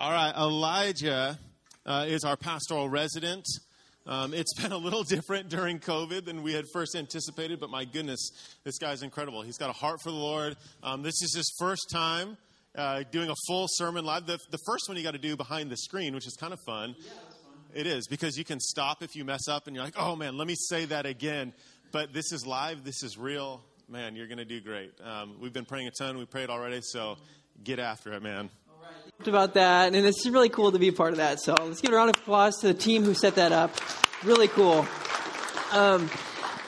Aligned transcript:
All 0.00 0.12
right, 0.12 0.32
Elijah 0.36 1.36
uh, 1.84 2.04
is 2.06 2.22
our 2.22 2.36
pastoral 2.36 2.88
resident. 2.88 3.44
Um, 4.06 4.32
it's 4.32 4.54
been 4.62 4.70
a 4.70 4.76
little 4.76 5.02
different 5.02 5.48
during 5.48 5.80
COVID 5.80 6.24
than 6.24 6.44
we 6.44 6.52
had 6.52 6.66
first 6.72 6.94
anticipated, 6.94 7.58
but 7.58 7.68
my 7.68 7.84
goodness, 7.84 8.30
this 8.62 8.78
guy's 8.78 9.02
incredible. 9.02 9.42
He's 9.42 9.58
got 9.58 9.70
a 9.70 9.72
heart 9.72 10.00
for 10.00 10.12
the 10.12 10.16
Lord. 10.16 10.56
Um, 10.84 11.02
this 11.02 11.20
is 11.20 11.34
his 11.34 11.52
first 11.58 11.90
time 11.92 12.36
uh, 12.76 13.02
doing 13.10 13.28
a 13.28 13.34
full 13.48 13.66
sermon 13.68 14.04
live. 14.04 14.26
The, 14.26 14.38
the 14.52 14.60
first 14.66 14.84
one 14.86 14.96
you 14.96 15.02
got 15.02 15.14
to 15.14 15.18
do 15.18 15.36
behind 15.36 15.68
the 15.68 15.76
screen, 15.76 16.14
which 16.14 16.28
is 16.28 16.36
kind 16.38 16.52
of 16.52 16.60
fun. 16.64 16.94
Yeah, 16.96 17.10
fun. 17.10 17.56
It 17.74 17.88
is, 17.88 18.06
because 18.06 18.38
you 18.38 18.44
can 18.44 18.60
stop 18.60 19.02
if 19.02 19.16
you 19.16 19.24
mess 19.24 19.48
up 19.48 19.66
and 19.66 19.74
you're 19.74 19.84
like, 19.84 19.98
oh 19.98 20.14
man, 20.14 20.36
let 20.38 20.46
me 20.46 20.54
say 20.56 20.84
that 20.84 21.06
again. 21.06 21.52
But 21.90 22.12
this 22.12 22.30
is 22.30 22.46
live, 22.46 22.84
this 22.84 23.02
is 23.02 23.18
real. 23.18 23.64
Man, 23.88 24.14
you're 24.14 24.28
going 24.28 24.38
to 24.38 24.44
do 24.44 24.60
great. 24.60 24.92
Um, 25.02 25.38
we've 25.40 25.52
been 25.52 25.64
praying 25.64 25.88
a 25.88 25.90
ton, 25.90 26.18
we 26.18 26.24
prayed 26.24 26.50
already, 26.50 26.82
so 26.82 27.16
get 27.64 27.80
after 27.80 28.12
it, 28.12 28.22
man 28.22 28.48
about 29.26 29.54
that, 29.54 29.94
and 29.94 30.06
it's 30.06 30.26
really 30.26 30.48
cool 30.48 30.72
to 30.72 30.78
be 30.78 30.88
a 30.88 30.92
part 30.92 31.10
of 31.10 31.16
that. 31.16 31.40
So 31.40 31.54
let's 31.54 31.80
give 31.80 31.92
a 31.92 31.96
round 31.96 32.10
of 32.10 32.16
applause 32.16 32.56
to 32.60 32.68
the 32.68 32.74
team 32.74 33.04
who 33.04 33.14
set 33.14 33.34
that 33.34 33.52
up. 33.52 33.74
Really 34.22 34.48
cool. 34.48 34.86
Um, 35.72 36.08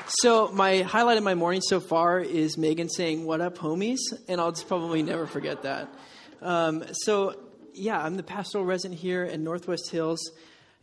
so 0.07 0.49
my 0.49 0.83
highlight 0.83 1.17
of 1.17 1.23
my 1.23 1.35
morning 1.35 1.61
so 1.61 1.79
far 1.79 2.19
is 2.19 2.59
Megan 2.59 2.89
saying 2.89 3.25
"What 3.25 3.41
up, 3.41 3.59
homies?" 3.59 4.01
and 4.29 4.41
I'll 4.41 4.51
just 4.51 4.67
probably 4.67 5.03
never 5.03 5.27
forget 5.27 5.63
that. 5.63 5.95
Um, 6.43 6.85
so 6.93 7.37
yeah, 7.75 8.01
I'm 8.01 8.17
the 8.17 8.23
pastoral 8.23 8.65
resident 8.65 8.99
here 8.99 9.25
in 9.25 9.45
Northwest 9.45 9.91
Hills, 9.91 10.33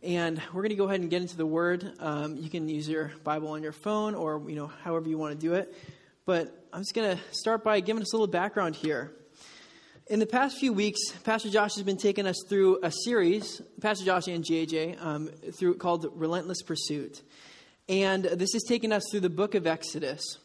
and 0.02 0.40
we're 0.52 0.62
going 0.62 0.70
to 0.70 0.76
go 0.76 0.86
ahead 0.86 1.00
and 1.00 1.10
get 1.10 1.22
into 1.22 1.36
the 1.36 1.46
Word. 1.46 1.92
Um, 2.00 2.36
you 2.36 2.48
can 2.48 2.68
use 2.68 2.88
your 2.88 3.12
Bible 3.24 3.48
on 3.48 3.62
your 3.62 3.72
phone, 3.72 4.14
or 4.14 4.42
you 4.48 4.56
know, 4.56 4.68
however 4.82 5.08
you 5.08 5.18
want 5.18 5.38
to 5.38 5.46
do 5.46 5.54
it. 5.54 5.74
But 6.24 6.54
I'm 6.72 6.80
just 6.80 6.94
going 6.94 7.16
to 7.16 7.22
start 7.32 7.64
by 7.64 7.80
giving 7.80 8.02
us 8.02 8.12
a 8.12 8.16
little 8.16 8.26
background 8.26 8.76
here. 8.76 9.12
In 10.08 10.20
the 10.20 10.26
past 10.26 10.56
few 10.56 10.72
weeks, 10.72 11.12
Pastor 11.22 11.50
Josh 11.50 11.74
has 11.74 11.82
been 11.82 11.98
taking 11.98 12.26
us 12.26 12.42
through 12.48 12.78
a 12.82 12.90
series, 12.90 13.60
Pastor 13.82 14.06
Josh 14.06 14.26
and 14.26 14.42
JJ, 14.42 15.04
um, 15.04 15.28
through 15.52 15.74
called 15.74 16.06
Relentless 16.14 16.62
Pursuit. 16.62 17.20
And 17.90 18.24
this 18.24 18.54
is 18.54 18.64
taking 18.66 18.90
us 18.90 19.04
through 19.10 19.20
the 19.20 19.28
book 19.28 19.54
of 19.54 19.66
Exodus. 19.66 20.38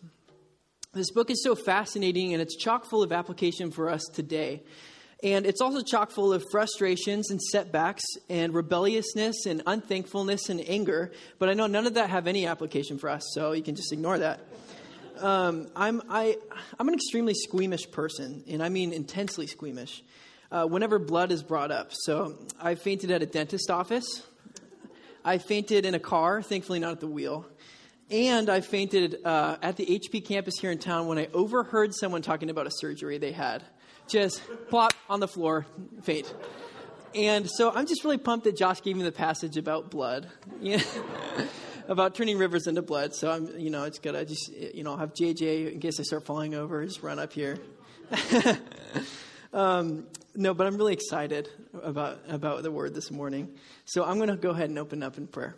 This 0.92 1.12
book 1.12 1.32
is 1.32 1.42
so 1.42 1.56
fascinating 1.56 2.34
and 2.34 2.42
it's 2.42 2.58
chock 2.58 2.90
full 2.90 3.04
of 3.04 3.14
application 3.14 3.72
for 3.72 3.90
us 3.90 4.04
today. 4.14 4.64
And 5.24 5.46
it's 5.46 5.62
also 5.62 5.82
chock 5.82 6.12
full 6.12 6.34
of 6.34 6.44
frustrations 6.52 7.32
and 7.32 7.42
setbacks 7.42 8.04
and 8.30 8.54
rebelliousness 8.54 9.46
and 9.46 9.64
unthankfulness 9.66 10.50
and 10.50 10.60
anger. 10.68 11.14
But 11.40 11.48
I 11.48 11.54
know 11.54 11.68
none 11.68 11.88
of 11.88 11.94
that 11.94 12.10
have 12.10 12.28
any 12.28 12.46
application 12.46 12.98
for 12.98 13.10
us, 13.10 13.24
so 13.34 13.54
you 13.54 13.64
can 13.64 13.76
just 13.76 13.94
ignore 13.94 14.20
that 14.20 14.42
um, 15.20 15.68
I'm, 15.76 16.02
I, 16.10 16.38
I'm 16.80 16.88
an 16.88 16.94
extremely 16.94 17.34
squeamish 17.34 17.90
person, 17.92 18.44
and 18.48 18.62
I 18.62 18.70
mean 18.70 18.94
intensely 18.94 19.48
squeamish, 19.48 20.04
uh, 20.52 20.66
whenever 20.66 21.00
blood 21.00 21.32
is 21.32 21.44
brought 21.44 21.72
up. 21.72 21.90
So 21.92 22.36
I 22.60 22.76
fainted 22.76 23.12
at 23.12 23.22
a 23.22 23.26
dentist 23.26 23.70
office. 23.70 24.24
I 25.26 25.38
fainted 25.38 25.86
in 25.86 25.96
a 25.96 26.00
car, 26.00 26.42
thankfully 26.42 26.80
not 26.80 26.92
at 26.92 27.00
the 27.00 27.08
wheel. 27.08 27.46
And 28.12 28.50
I 28.50 28.62
fainted 28.62 29.18
uh, 29.26 29.58
at 29.62 29.78
the 29.78 29.86
HP 29.86 30.26
campus 30.26 30.56
here 30.60 30.72
in 30.72 30.78
town 30.78 31.08
when 31.08 31.18
I 31.18 31.30
overheard 31.34 31.96
someone 31.96 32.22
talking 32.22 32.50
about 32.50 32.68
a 32.68 32.72
surgery 32.72 33.18
they 33.18 33.32
had. 33.32 33.64
Just 34.08 34.42
plop 34.70 34.94
on 35.10 35.20
the 35.20 35.28
floor, 35.28 35.66
faint. 36.04 36.32
And 37.16 37.50
so 37.50 37.72
I'm 37.72 37.86
just 37.86 38.04
really 38.04 38.18
pumped 38.18 38.44
that 38.44 38.58
Josh 38.58 38.82
gave 38.82 38.98
me 38.98 39.04
the 39.04 39.12
passage 39.12 39.58
about 39.58 39.90
blood. 39.90 40.30
Yeah 40.62 40.82
about 41.88 42.16
turning 42.16 42.38
rivers 42.38 42.68
into 42.68 42.82
blood. 42.82 43.14
So 43.16 43.32
I'm, 43.32 43.60
you 43.60 43.70
know, 43.70 43.84
it's 43.84 44.00
good. 44.00 44.16
I 44.16 44.24
just, 44.24 44.52
you 44.52 44.84
know, 44.84 44.92
I'll 44.92 44.98
have 44.98 45.14
JJ 45.14 45.74
in 45.74 45.80
case 45.80 46.00
I 46.00 46.04
start 46.04 46.26
falling 46.26 46.56
over. 46.56 46.86
Just 46.86 47.04
run 47.04 47.20
up 47.20 47.34
here. 47.34 47.58
um, 49.54 50.06
no, 50.36 50.54
but 50.54 50.68
I'm 50.68 50.78
really 50.78 50.94
excited 50.94 51.50
about 51.82 52.20
about 52.28 52.64
the 52.64 52.72
word 52.72 52.94
this 52.94 53.12
morning. 53.12 53.56
So 53.86 54.04
I'm 54.04 54.18
going 54.18 54.30
to 54.30 54.36
go 54.36 54.52
ahead 54.52 54.70
and 54.70 54.80
open 54.80 55.04
up 55.04 55.18
in 55.18 55.28
prayer. 55.28 55.56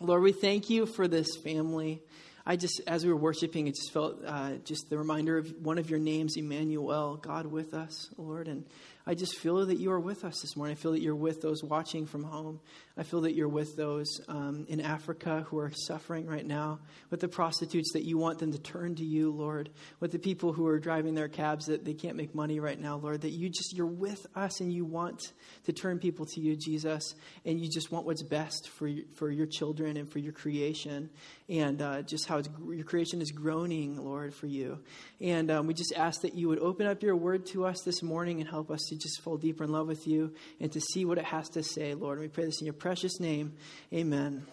Lord, 0.00 0.22
we 0.22 0.32
thank 0.32 0.68
you 0.68 0.86
for 0.86 1.06
this 1.06 1.36
family. 1.36 2.02
I 2.44 2.56
just, 2.56 2.80
as 2.88 3.04
we 3.04 3.12
were 3.12 3.18
worshiping, 3.18 3.68
it 3.68 3.76
just 3.76 3.92
felt 3.92 4.20
uh, 4.26 4.54
just 4.64 4.90
the 4.90 4.98
reminder 4.98 5.38
of 5.38 5.54
one 5.62 5.78
of 5.78 5.88
your 5.88 6.00
names, 6.00 6.36
Emmanuel, 6.36 7.16
God 7.16 7.46
with 7.46 7.72
us, 7.72 8.10
Lord, 8.16 8.48
and 8.48 8.64
I 9.06 9.14
just 9.14 9.36
feel 9.36 9.64
that 9.64 9.78
you 9.78 9.92
are 9.92 10.00
with 10.00 10.24
us 10.24 10.40
this 10.40 10.56
morning. 10.56 10.76
I 10.76 10.80
feel 10.80 10.92
that 10.92 11.02
you're 11.02 11.14
with 11.14 11.40
those 11.40 11.62
watching 11.62 12.06
from 12.06 12.24
home. 12.24 12.60
I 12.96 13.04
feel 13.04 13.22
that 13.22 13.34
you're 13.34 13.48
with 13.48 13.76
those 13.76 14.20
um, 14.28 14.66
in 14.68 14.80
Africa 14.80 15.46
who 15.48 15.58
are 15.58 15.72
suffering 15.72 16.26
right 16.26 16.44
now, 16.44 16.80
with 17.10 17.20
the 17.20 17.28
prostitutes 17.28 17.92
that 17.94 18.04
you 18.04 18.18
want 18.18 18.38
them 18.38 18.52
to 18.52 18.58
turn 18.58 18.94
to 18.96 19.04
you, 19.04 19.30
Lord, 19.30 19.70
with 20.00 20.12
the 20.12 20.18
people 20.18 20.52
who 20.52 20.66
are 20.66 20.78
driving 20.78 21.14
their 21.14 21.28
cabs 21.28 21.66
that 21.66 21.84
they 21.84 21.94
can't 21.94 22.16
make 22.16 22.34
money 22.34 22.60
right 22.60 22.78
now, 22.78 22.96
Lord, 22.96 23.22
that 23.22 23.30
you 23.30 23.48
just, 23.48 23.74
you're 23.74 23.86
with 23.86 24.26
us 24.34 24.60
and 24.60 24.72
you 24.72 24.84
want 24.84 25.32
to 25.64 25.72
turn 25.72 25.98
people 25.98 26.26
to 26.26 26.40
you, 26.40 26.56
Jesus, 26.56 27.14
and 27.46 27.58
you 27.58 27.70
just 27.70 27.90
want 27.90 28.04
what's 28.04 28.22
best 28.22 28.68
for, 28.68 28.90
for 29.14 29.30
your 29.30 29.46
children 29.46 29.96
and 29.96 30.10
for 30.10 30.18
your 30.18 30.32
creation, 30.32 31.08
and 31.48 31.80
uh, 31.80 32.02
just 32.02 32.26
how 32.28 32.42
your 32.68 32.84
creation 32.84 33.22
is 33.22 33.30
groaning, 33.30 33.96
Lord, 33.96 34.34
for 34.34 34.46
you. 34.46 34.78
And 35.20 35.50
um, 35.50 35.66
we 35.66 35.74
just 35.74 35.94
ask 35.96 36.22
that 36.22 36.34
you 36.34 36.48
would 36.48 36.58
open 36.58 36.86
up 36.86 37.02
your 37.02 37.16
word 37.16 37.46
to 37.46 37.64
us 37.64 37.82
this 37.84 38.02
morning 38.02 38.40
and 38.40 38.48
help 38.48 38.70
us 38.70 38.80
to 38.88 38.96
just 38.96 39.22
fall 39.22 39.36
deeper 39.36 39.64
in 39.64 39.70
love 39.70 39.86
with 39.86 40.06
you 40.06 40.34
and 40.60 40.70
to 40.72 40.80
see 40.80 41.04
what 41.04 41.18
it 41.18 41.24
has 41.24 41.48
to 41.50 41.62
say, 41.62 41.94
Lord. 41.94 42.18
And 42.18 42.26
we 42.26 42.28
pray 42.28 42.44
this 42.44 42.60
in 42.60 42.66
your 42.66 42.74
precious 42.82 43.20
name. 43.20 43.52
Amen. 43.94 44.44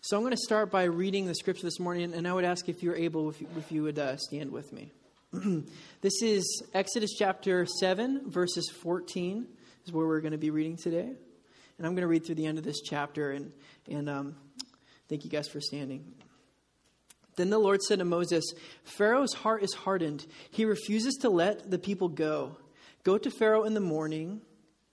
So 0.00 0.16
I'm 0.16 0.22
going 0.22 0.30
to 0.30 0.38
start 0.38 0.70
by 0.70 0.84
reading 0.84 1.26
the 1.26 1.34
scripture 1.34 1.64
this 1.64 1.78
morning, 1.78 2.14
and 2.14 2.26
I 2.26 2.32
would 2.32 2.46
ask 2.46 2.70
if 2.70 2.82
you're 2.82 2.96
able, 2.96 3.28
if 3.28 3.38
you, 3.38 3.48
if 3.58 3.70
you 3.70 3.82
would 3.82 3.98
uh, 3.98 4.16
stand 4.16 4.50
with 4.50 4.72
me. 4.72 4.92
this 6.00 6.22
is 6.22 6.62
Exodus 6.72 7.10
chapter 7.18 7.66
7, 7.66 8.30
verses 8.30 8.72
14, 8.80 9.46
is 9.84 9.92
where 9.92 10.06
we're 10.06 10.22
going 10.22 10.32
to 10.32 10.38
be 10.38 10.48
reading 10.48 10.78
today. 10.78 11.00
And 11.76 11.86
I'm 11.86 11.94
going 11.94 11.96
to 11.96 12.06
read 12.06 12.24
through 12.24 12.36
the 12.36 12.46
end 12.46 12.56
of 12.56 12.64
this 12.64 12.80
chapter, 12.80 13.32
and, 13.32 13.52
and 13.86 14.08
um, 14.08 14.36
thank 15.10 15.22
you 15.22 15.30
guys 15.30 15.48
for 15.48 15.60
standing. 15.60 16.14
Then 17.36 17.50
the 17.50 17.58
Lord 17.58 17.82
said 17.82 17.98
to 17.98 18.06
Moses, 18.06 18.54
Pharaoh's 18.84 19.34
heart 19.34 19.62
is 19.62 19.74
hardened. 19.74 20.24
He 20.50 20.64
refuses 20.64 21.16
to 21.16 21.28
let 21.28 21.70
the 21.70 21.78
people 21.78 22.08
go. 22.08 22.56
Go 23.02 23.18
to 23.18 23.30
Pharaoh 23.30 23.64
in 23.64 23.74
the 23.74 23.80
morning. 23.80 24.40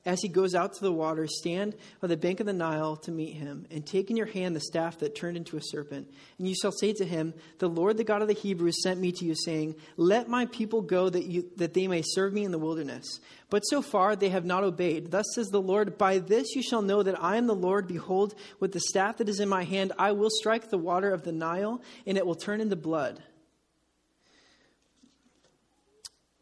As 0.04 0.20
he 0.20 0.30
goes 0.30 0.56
out 0.56 0.74
to 0.74 0.82
the 0.82 0.92
water, 0.92 1.28
stand 1.28 1.76
by 2.00 2.08
the 2.08 2.18
bank 2.18 2.40
of 2.40 2.48
the 2.48 2.54
Nile 2.54 2.96
to 2.98 3.12
meet 3.12 3.36
him, 3.36 3.68
and 3.70 3.86
take 3.86 4.10
in 4.10 4.18
your 4.18 4.26
hand 4.26 4.56
the 4.56 4.60
staff 4.60 4.98
that 5.00 5.16
turned 5.16 5.38
into 5.38 5.58
a 5.58 5.62
serpent. 5.62 6.12
And 6.40 6.48
you 6.48 6.56
shall 6.60 6.72
say 6.72 6.92
to 6.94 7.06
him, 7.06 7.36
The 7.60 7.70
Lord, 7.70 7.98
the 7.98 8.04
God 8.04 8.24
of 8.24 8.28
the 8.28 8.34
Hebrews, 8.34 8.82
sent 8.82 9.00
me 9.00 9.12
to 9.12 9.26
you, 9.26 9.36
saying, 9.36 9.76
Let 9.98 10.28
my 10.28 10.48
people 10.48 10.82
go 10.82 11.08
that, 11.08 11.26
you, 11.26 11.52
that 11.58 11.76
they 11.76 11.88
may 11.88 12.02
serve 12.04 12.34
me 12.34 12.44
in 12.44 12.52
the 12.52 12.58
wilderness. 12.58 13.20
But 13.52 13.62
so 13.62 13.84
far 13.84 14.16
they 14.16 14.30
have 14.30 14.46
not 14.46 14.64
obeyed. 14.64 15.12
Thus 15.12 15.26
says 15.36 15.50
the 15.50 15.62
Lord, 15.62 16.00
By 16.00 16.18
this 16.18 16.56
you 16.56 16.64
shall 16.64 16.82
know 16.82 17.04
that 17.04 17.22
I 17.24 17.38
am 17.38 17.46
the 17.46 17.54
Lord. 17.54 17.88
Behold, 17.88 18.34
with 18.60 18.72
the 18.72 18.80
staff 18.80 19.18
that 19.18 19.30
is 19.30 19.40
in 19.40 19.50
my 19.50 19.66
hand, 19.66 19.92
I 20.00 20.14
will 20.14 20.32
strike 20.32 20.72
the 20.72 20.80
water 20.80 21.14
of 21.14 21.22
the 21.22 21.32
Nile, 21.32 21.80
and 22.08 22.18
it 22.18 22.26
will 22.26 22.34
turn 22.34 22.60
into 22.60 22.76
blood. 22.76 23.22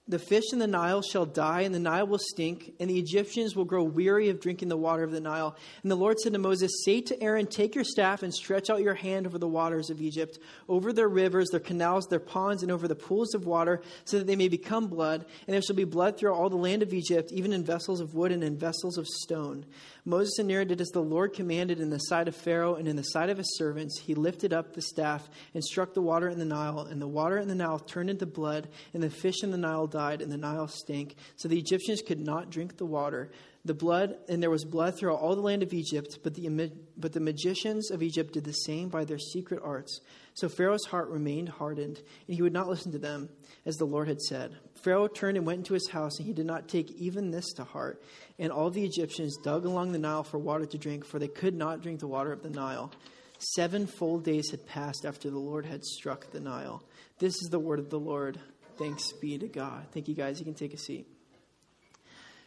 The 0.10 0.18
fish 0.18 0.46
in 0.52 0.58
the 0.58 0.66
Nile 0.66 1.04
shall 1.04 1.28
die, 1.28 1.62
and 1.62 1.74
the 1.74 1.78
Nile 1.78 2.08
will 2.08 2.18
stink, 2.18 2.74
and 2.80 2.90
the 2.90 2.98
Egyptians 2.98 3.56
will 3.56 3.64
grow 3.64 3.84
weary 3.84 4.30
of 4.30 4.40
drinking 4.40 4.70
the 4.70 4.76
water 4.76 5.04
of 5.04 5.12
the 5.12 5.20
Nile. 5.20 5.56
And 5.84 5.92
the 5.92 5.96
Lord 5.96 6.20
said 6.20 6.34
to 6.34 6.40
Moses, 6.40 6.72
Say 6.84 7.02
to 7.02 7.22
Aaron, 7.22 7.46
Take 7.46 7.76
your 7.76 7.84
staff 7.84 8.24
and 8.24 8.34
stretch 8.34 8.72
out 8.72 8.82
your 8.82 8.96
hand 8.96 9.28
over 9.28 9.38
the 9.38 9.48
waters 9.48 9.92
of 9.92 10.02
Egypt, 10.02 10.40
over 10.68 10.92
their 10.92 11.08
rivers, 11.08 11.50
their 11.50 11.60
canals, 11.60 12.08
their 12.08 12.20
ponds, 12.20 12.64
and 12.64 12.72
over 12.72 12.88
the 12.88 12.96
pools 12.96 13.36
of 13.36 13.46
water, 13.46 13.84
so 14.04 14.18
that 14.18 14.26
they 14.26 14.36
may 14.36 14.48
become 14.48 14.88
blood. 14.88 15.26
And 15.46 15.54
there 15.54 15.62
shall 15.62 15.76
be 15.76 15.84
blood 15.84 16.18
throughout 16.18 16.38
all 16.38 16.50
the 16.50 16.58
land 16.58 16.82
of 16.82 16.92
Egypt, 16.92 17.32
even 17.32 17.54
in 17.54 17.64
vessels 17.64 18.00
of 18.00 18.16
wood 18.16 18.32
and 18.32 18.44
in 18.44 18.58
vessels 18.58 18.98
of 18.98 19.06
stone. 19.06 19.64
Moses 20.10 20.40
and 20.40 20.52
Aaron 20.52 20.68
did 20.68 20.82
as 20.82 20.90
the 20.90 21.04
Lord 21.04 21.34
commanded 21.34 21.80
in 21.80 21.92
the 21.92 22.00
sight 22.00 22.28
of 22.28 22.36
Pharaoh 22.36 22.74
and 22.74 22.88
in 22.88 22.96
the 22.96 23.04
sight 23.04 23.30
of 23.30 23.38
his 23.38 23.56
servants. 23.58 24.00
He 24.00 24.16
lifted 24.16 24.54
up 24.54 24.74
the 24.74 24.82
staff 24.82 25.30
and 25.54 25.64
struck 25.64 25.94
the 25.94 26.02
water 26.02 26.28
in 26.30 26.40
the 26.40 26.46
Nile, 26.46 26.80
and 26.80 27.00
the 27.00 27.08
water 27.08 27.38
in 27.38 27.48
the 27.48 27.54
Nile 27.54 27.78
turned 27.78 28.10
into 28.10 28.26
blood, 28.26 28.70
and 28.96 29.04
the 29.04 29.12
fish 29.12 29.44
in 29.44 29.52
the 29.52 29.58
Nile 29.58 29.86
died, 29.86 30.24
and 30.24 30.32
the 30.32 30.38
Nile 30.38 30.68
stank. 30.68 31.16
So 31.36 31.48
the 31.48 31.60
Egyptians 31.60 32.02
could 32.02 32.20
not 32.20 32.50
drink 32.50 32.78
the 32.78 32.88
water. 32.88 33.30
The 33.66 33.76
blood, 33.76 34.16
and 34.28 34.42
there 34.42 34.50
was 34.50 34.66
blood 34.66 34.98
throughout 34.98 35.20
all 35.20 35.36
the 35.36 35.44
land 35.44 35.62
of 35.62 35.74
Egypt, 35.74 36.18
but 36.24 36.34
the, 36.34 36.72
but 36.98 37.14
the 37.14 37.20
magicians 37.20 37.92
of 37.92 38.02
Egypt 38.02 38.34
did 38.34 38.46
the 38.46 38.54
same 38.54 38.90
by 38.90 39.06
their 39.06 39.20
secret 39.20 39.62
arts. 39.64 40.02
So 40.34 40.50
Pharaoh's 40.50 40.86
heart 40.86 41.10
remained 41.10 41.50
hardened, 41.50 41.98
and 42.26 42.36
he 42.36 42.42
would 42.42 42.54
not 42.54 42.68
listen 42.68 42.92
to 42.94 42.98
them, 42.98 43.30
as 43.64 43.76
the 43.76 43.86
Lord 43.86 44.08
had 44.08 44.22
said. 44.22 44.58
Pharaoh 44.84 45.08
turned 45.08 45.38
and 45.38 45.46
went 45.46 45.60
into 45.60 45.74
his 45.74 45.90
house, 45.90 46.18
and 46.18 46.26
he 46.26 46.34
did 46.34 46.46
not 46.46 46.68
take 46.68 46.92
even 46.92 47.32
this 47.32 47.54
to 47.54 47.64
heart. 47.64 48.02
And 48.38 48.52
all 48.52 48.70
the 48.70 48.84
Egyptians 48.84 49.38
dug 49.38 49.66
along 49.66 49.92
the 49.92 50.00
Nile 50.00 50.24
for 50.24 50.38
water 50.38 50.66
to 50.66 50.78
drink, 50.78 51.06
for 51.06 51.20
they 51.20 51.28
could 51.28 51.56
not 51.56 51.82
drink 51.82 52.00
the 52.00 52.08
water 52.08 52.32
of 52.32 52.44
the 52.44 52.50
Nile. 52.50 52.92
Seven 53.40 53.88
full 53.88 54.20
days 54.20 54.52
had 54.52 54.66
passed 54.66 55.06
after 55.06 55.30
the 55.30 55.40
Lord 55.40 55.66
had 55.66 55.84
struck 55.84 56.32
the 56.32 56.40
Nile. 56.40 56.84
This 57.20 57.36
is 57.42 57.50
the 57.50 57.60
word 57.60 57.80
of 57.80 57.90
the 57.90 58.00
Lord. 58.00 58.40
Thanks 58.78 59.12
be 59.14 59.38
to 59.38 59.48
God. 59.48 59.88
Thank 59.92 60.08
you, 60.08 60.16
guys. 60.16 60.40
You 60.40 60.46
can 60.46 60.54
take 60.54 60.74
a 60.74 60.78
seat. 60.78 61.08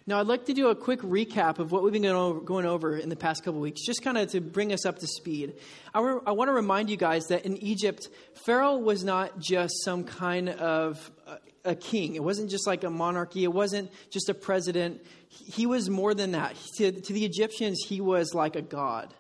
Now, 0.05 0.19
I'd 0.19 0.27
like 0.27 0.47
to 0.47 0.53
do 0.53 0.69
a 0.69 0.75
quick 0.75 1.01
recap 1.01 1.61
of 1.61 1.71
what 1.71 1.85
we've 1.85 1.93
been 1.93 2.03
going 2.03 2.67
over, 2.67 2.97
in 2.97 3.09
the 3.09 3.15
past 3.17 3.45
couple 3.45 3.61
weeks, 3.61 3.87
just 3.87 4.03
kind 4.03 4.19
of 4.19 4.31
to 4.33 4.41
bring 4.41 4.73
us 4.73 4.85
up 4.85 4.99
to 4.99 5.07
speed. 5.07 5.55
I, 5.95 6.01
re- 6.01 6.21
I 6.27 6.33
want 6.33 6.49
to 6.49 6.53
remind 6.53 6.91
you 6.91 6.97
guys 6.97 7.27
that 7.29 7.47
in 7.47 7.57
Egypt, 7.59 8.09
Pharaoh 8.45 8.79
was 8.79 9.05
not 9.05 9.39
just 9.39 9.85
some 9.85 10.03
kind 10.03 10.49
of 10.49 11.11
a, 11.65 11.71
a 11.71 11.75
king. 11.77 12.17
It 12.17 12.25
wasn't 12.25 12.51
just 12.51 12.67
like 12.67 12.83
a 12.83 12.91
monarchy. 12.91 13.45
It 13.45 13.53
wasn't 13.53 13.93
just 14.11 14.29
a 14.29 14.35
president. 14.35 15.07
He 15.29 15.67
was 15.67 15.89
more 15.89 16.15
than 16.15 16.33
that. 16.33 16.57
To, 16.79 16.91
to 16.91 17.13
the 17.13 17.25
Egyptians, 17.25 17.79
he 17.87 18.01
was 18.01 18.35
like 18.35 18.57
a 18.57 18.63
god. 18.63 19.15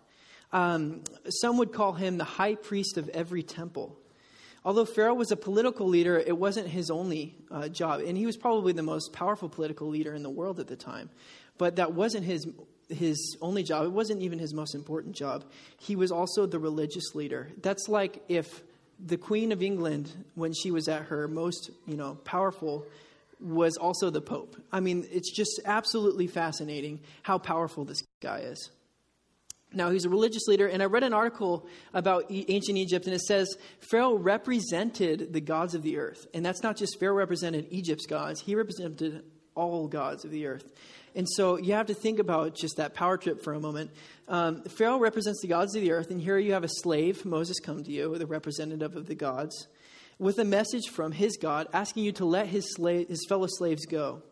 Um, 0.50 1.04
some 1.28 1.58
would 1.58 1.72
call 1.72 1.92
him 1.92 2.18
the 2.18 2.24
high 2.24 2.56
priest 2.56 2.98
of 2.98 3.08
every 3.10 3.44
temple. 3.44 3.96
Although 4.64 4.84
Pharaoh 4.84 5.14
was 5.14 5.32
a 5.32 5.36
political 5.36 5.88
leader, 5.88 6.18
it 6.18 6.36
wasn't 6.36 6.68
his 6.68 6.90
only 6.90 7.34
uh, 7.50 7.68
job. 7.68 8.00
And 8.00 8.16
he 8.16 8.26
was 8.26 8.36
probably 8.36 8.72
the 8.72 8.82
most 8.82 9.12
powerful 9.12 9.48
political 9.48 9.88
leader 9.88 10.14
in 10.14 10.22
the 10.22 10.30
world 10.30 10.60
at 10.60 10.68
the 10.68 10.76
time. 10.76 11.10
But 11.58 11.76
that 11.76 11.94
wasn't 11.94 12.24
his, 12.24 12.46
his 12.88 13.36
only 13.40 13.64
job. 13.64 13.84
It 13.84 13.92
wasn't 13.92 14.22
even 14.22 14.38
his 14.38 14.54
most 14.54 14.74
important 14.74 15.16
job. 15.16 15.44
He 15.78 15.96
was 15.96 16.12
also 16.12 16.46
the 16.46 16.60
religious 16.60 17.14
leader. 17.14 17.48
That's 17.60 17.88
like 17.88 18.22
if 18.28 18.62
the 19.04 19.16
Queen 19.16 19.50
of 19.50 19.62
England, 19.62 20.12
when 20.36 20.52
she 20.52 20.70
was 20.70 20.88
at 20.88 21.02
her 21.06 21.26
most 21.26 21.70
you 21.86 21.96
know, 21.96 22.14
powerful, 22.24 22.86
was 23.40 23.76
also 23.76 24.10
the 24.10 24.20
Pope. 24.20 24.56
I 24.70 24.78
mean, 24.78 25.06
it's 25.10 25.32
just 25.32 25.60
absolutely 25.64 26.28
fascinating 26.28 27.00
how 27.22 27.38
powerful 27.38 27.84
this 27.84 28.04
guy 28.20 28.40
is. 28.40 28.70
Now, 29.74 29.90
he's 29.90 30.04
a 30.04 30.08
religious 30.10 30.46
leader, 30.46 30.66
and 30.66 30.82
I 30.82 30.86
read 30.86 31.02
an 31.02 31.12
article 31.12 31.66
about 31.94 32.26
ancient 32.30 32.78
Egypt, 32.78 33.06
and 33.06 33.14
it 33.14 33.22
says 33.22 33.56
Pharaoh 33.80 34.14
represented 34.14 35.32
the 35.32 35.40
gods 35.40 35.74
of 35.74 35.82
the 35.82 35.98
earth. 35.98 36.26
And 36.34 36.44
that's 36.44 36.62
not 36.62 36.76
just 36.76 36.98
Pharaoh 36.98 37.14
represented 37.14 37.66
Egypt's 37.70 38.06
gods, 38.06 38.40
he 38.40 38.54
represented 38.54 39.24
all 39.54 39.88
gods 39.88 40.24
of 40.24 40.30
the 40.30 40.46
earth. 40.46 40.64
And 41.14 41.28
so 41.28 41.58
you 41.58 41.74
have 41.74 41.86
to 41.86 41.94
think 41.94 42.18
about 42.18 42.54
just 42.54 42.76
that 42.78 42.94
power 42.94 43.18
trip 43.18 43.42
for 43.42 43.52
a 43.52 43.60
moment. 43.60 43.90
Um, 44.28 44.62
Pharaoh 44.62 44.98
represents 44.98 45.42
the 45.42 45.48
gods 45.48 45.76
of 45.76 45.82
the 45.82 45.92
earth, 45.92 46.10
and 46.10 46.20
here 46.20 46.38
you 46.38 46.54
have 46.54 46.64
a 46.64 46.68
slave, 46.68 47.24
Moses, 47.24 47.60
come 47.60 47.84
to 47.84 47.90
you, 47.90 48.16
the 48.16 48.26
representative 48.26 48.96
of 48.96 49.06
the 49.06 49.14
gods, 49.14 49.68
with 50.18 50.38
a 50.38 50.44
message 50.44 50.88
from 50.88 51.12
his 51.12 51.36
God 51.36 51.68
asking 51.72 52.04
you 52.04 52.12
to 52.12 52.24
let 52.24 52.46
his, 52.46 52.72
slave, 52.74 53.08
his 53.08 53.26
fellow 53.28 53.46
slaves 53.48 53.84
go. 53.84 54.22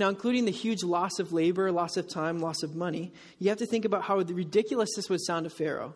Now, 0.00 0.08
including 0.08 0.46
the 0.46 0.50
huge 0.50 0.82
loss 0.82 1.18
of 1.18 1.30
labor, 1.30 1.70
loss 1.70 1.98
of 1.98 2.08
time, 2.08 2.38
loss 2.40 2.62
of 2.62 2.74
money, 2.74 3.12
you 3.38 3.50
have 3.50 3.58
to 3.58 3.66
think 3.66 3.84
about 3.84 4.02
how 4.02 4.16
ridiculous 4.16 4.88
this 4.96 5.10
would 5.10 5.20
sound 5.20 5.44
to 5.44 5.50
Pharaoh. 5.50 5.94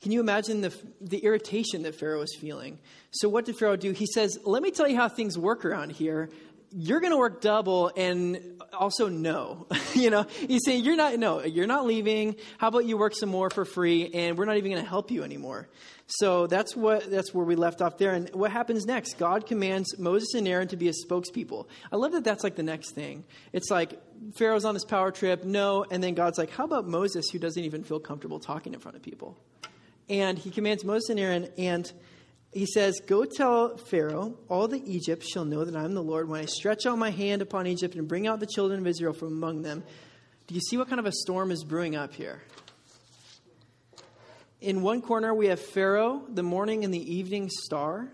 Can 0.00 0.12
you 0.12 0.20
imagine 0.20 0.62
the, 0.62 0.74
the 1.02 1.18
irritation 1.18 1.82
that 1.82 1.94
Pharaoh 1.94 2.20
was 2.20 2.34
feeling? 2.34 2.78
So, 3.10 3.28
what 3.28 3.44
did 3.44 3.58
Pharaoh 3.58 3.76
do? 3.76 3.92
He 3.92 4.06
says, 4.06 4.38
Let 4.44 4.62
me 4.62 4.70
tell 4.70 4.88
you 4.88 4.96
how 4.96 5.10
things 5.10 5.36
work 5.36 5.66
around 5.66 5.92
here. 5.92 6.30
You're 6.76 7.00
going 7.00 7.12
to 7.12 7.16
work 7.16 7.40
double 7.40 7.92
and 7.96 8.62
also 8.72 9.08
no. 9.08 9.68
you 9.94 10.10
know, 10.10 10.26
he's 10.48 10.62
saying, 10.64 10.84
You're 10.84 10.96
not, 10.96 11.16
no, 11.18 11.44
you're 11.44 11.66
not 11.66 11.86
leaving. 11.86 12.36
How 12.58 12.68
about 12.68 12.84
you 12.84 12.96
work 12.96 13.14
some 13.14 13.28
more 13.28 13.48
for 13.50 13.64
free 13.64 14.10
and 14.12 14.36
we're 14.36 14.44
not 14.44 14.56
even 14.56 14.72
going 14.72 14.82
to 14.82 14.88
help 14.88 15.10
you 15.10 15.22
anymore? 15.22 15.68
So 16.06 16.46
that's 16.46 16.76
what 16.76 17.10
that's 17.10 17.32
where 17.32 17.46
we 17.46 17.56
left 17.56 17.80
off 17.80 17.96
there. 17.96 18.12
And 18.12 18.28
what 18.34 18.50
happens 18.50 18.84
next? 18.84 19.18
God 19.18 19.46
commands 19.46 19.98
Moses 19.98 20.34
and 20.34 20.46
Aaron 20.46 20.68
to 20.68 20.76
be 20.76 20.86
his 20.86 21.04
spokespeople. 21.08 21.66
I 21.90 21.96
love 21.96 22.12
that 22.12 22.24
that's 22.24 22.44
like 22.44 22.56
the 22.56 22.62
next 22.62 22.94
thing. 22.94 23.24
It's 23.52 23.70
like 23.70 23.98
Pharaoh's 24.36 24.64
on 24.64 24.74
this 24.74 24.84
power 24.84 25.10
trip, 25.10 25.44
no, 25.44 25.84
and 25.90 26.02
then 26.02 26.14
God's 26.14 26.38
like, 26.38 26.50
how 26.50 26.64
about 26.64 26.86
Moses 26.86 27.30
who 27.30 27.38
doesn't 27.38 27.62
even 27.62 27.84
feel 27.84 28.00
comfortable 28.00 28.38
talking 28.38 28.74
in 28.74 28.80
front 28.80 28.96
of 28.96 29.02
people? 29.02 29.38
And 30.10 30.38
he 30.38 30.50
commands 30.50 30.84
Moses 30.84 31.08
and 31.08 31.20
Aaron 31.20 31.48
and 31.56 31.90
he 32.54 32.66
says, 32.66 33.00
Go 33.00 33.24
tell 33.24 33.76
Pharaoh, 33.76 34.38
all 34.48 34.68
the 34.68 34.82
Egypt 34.86 35.24
shall 35.24 35.44
know 35.44 35.64
that 35.64 35.74
I 35.74 35.84
am 35.84 35.94
the 35.94 36.02
Lord 36.02 36.28
when 36.28 36.40
I 36.40 36.44
stretch 36.44 36.86
out 36.86 36.96
my 36.96 37.10
hand 37.10 37.42
upon 37.42 37.66
Egypt 37.66 37.96
and 37.96 38.06
bring 38.06 38.28
out 38.28 38.38
the 38.38 38.46
children 38.46 38.80
of 38.80 38.86
Israel 38.86 39.12
from 39.12 39.28
among 39.28 39.62
them. 39.62 39.82
Do 40.46 40.54
you 40.54 40.60
see 40.60 40.76
what 40.76 40.88
kind 40.88 41.00
of 41.00 41.06
a 41.06 41.12
storm 41.12 41.50
is 41.50 41.64
brewing 41.64 41.96
up 41.96 42.14
here? 42.14 42.42
In 44.60 44.82
one 44.82 45.02
corner, 45.02 45.34
we 45.34 45.48
have 45.48 45.60
Pharaoh, 45.60 46.22
the 46.28 46.42
morning 46.44 46.84
and 46.84 46.94
the 46.94 47.14
evening 47.14 47.50
star. 47.50 48.08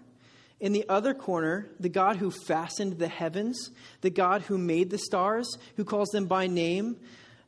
In 0.59 0.73
the 0.73 0.89
other 0.89 1.15
corner, 1.15 1.69
the 1.79 1.89
God 1.89 2.17
who 2.17 2.31
fastened 2.31 2.99
the 2.99 3.09
heavens, 3.09 3.71
the 4.01 4.11
God 4.11 4.43
who 4.43 4.59
made 4.59 4.91
the 4.91 4.99
stars, 4.99 5.59
who 5.77 5.85
calls 5.85 6.09
them 6.09 6.27
by 6.27 6.47
name, 6.47 6.97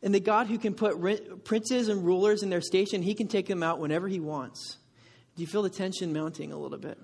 and 0.02 0.14
the 0.14 0.20
God 0.20 0.46
who 0.46 0.58
can 0.58 0.74
put 0.74 1.44
princes 1.44 1.88
and 1.88 2.04
rulers 2.04 2.42
in 2.42 2.50
their 2.50 2.60
station, 2.60 3.02
he 3.02 3.14
can 3.14 3.28
take 3.28 3.46
them 3.46 3.62
out 3.62 3.78
whenever 3.78 4.08
he 4.08 4.20
wants. 4.20 4.78
Do 5.36 5.42
you 5.42 5.46
feel 5.46 5.62
the 5.62 5.70
tension 5.70 6.12
mounting 6.12 6.52
a 6.52 6.58
little 6.58 6.78
bit? 6.78 6.98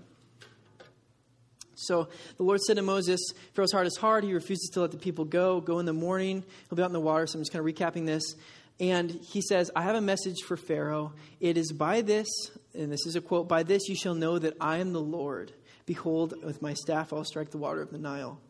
So 1.74 2.08
the 2.36 2.42
Lord 2.42 2.60
said 2.60 2.76
to 2.76 2.82
Moses, 2.82 3.20
Pharaoh's 3.54 3.72
heart 3.72 3.86
is 3.86 3.96
hard. 3.96 4.24
He 4.24 4.34
refuses 4.34 4.68
to 4.74 4.80
let 4.80 4.90
the 4.90 4.98
people 4.98 5.24
go. 5.24 5.60
Go 5.60 5.78
in 5.78 5.86
the 5.86 5.92
morning. 5.92 6.44
He'll 6.68 6.76
be 6.76 6.82
out 6.82 6.86
in 6.86 6.92
the 6.92 7.00
water. 7.00 7.26
So 7.26 7.38
I'm 7.38 7.42
just 7.42 7.52
kind 7.52 7.66
of 7.66 7.74
recapping 7.74 8.04
this. 8.04 8.34
And 8.80 9.10
he 9.10 9.40
says, 9.40 9.70
I 9.74 9.82
have 9.82 9.96
a 9.96 10.00
message 10.00 10.42
for 10.46 10.56
Pharaoh. 10.56 11.12
It 11.40 11.56
is 11.56 11.72
by 11.72 12.02
this, 12.02 12.28
and 12.74 12.92
this 12.92 13.06
is 13.06 13.16
a 13.16 13.20
quote, 13.20 13.48
by 13.48 13.64
this 13.64 13.88
you 13.88 13.96
shall 13.96 14.14
know 14.14 14.38
that 14.38 14.56
I 14.60 14.78
am 14.78 14.92
the 14.92 15.00
Lord. 15.00 15.52
Behold, 15.86 16.34
with 16.44 16.62
my 16.62 16.74
staff 16.74 17.12
I'll 17.12 17.24
strike 17.24 17.50
the 17.50 17.58
water 17.58 17.80
of 17.80 17.90
the 17.90 17.98
Nile. 17.98 18.40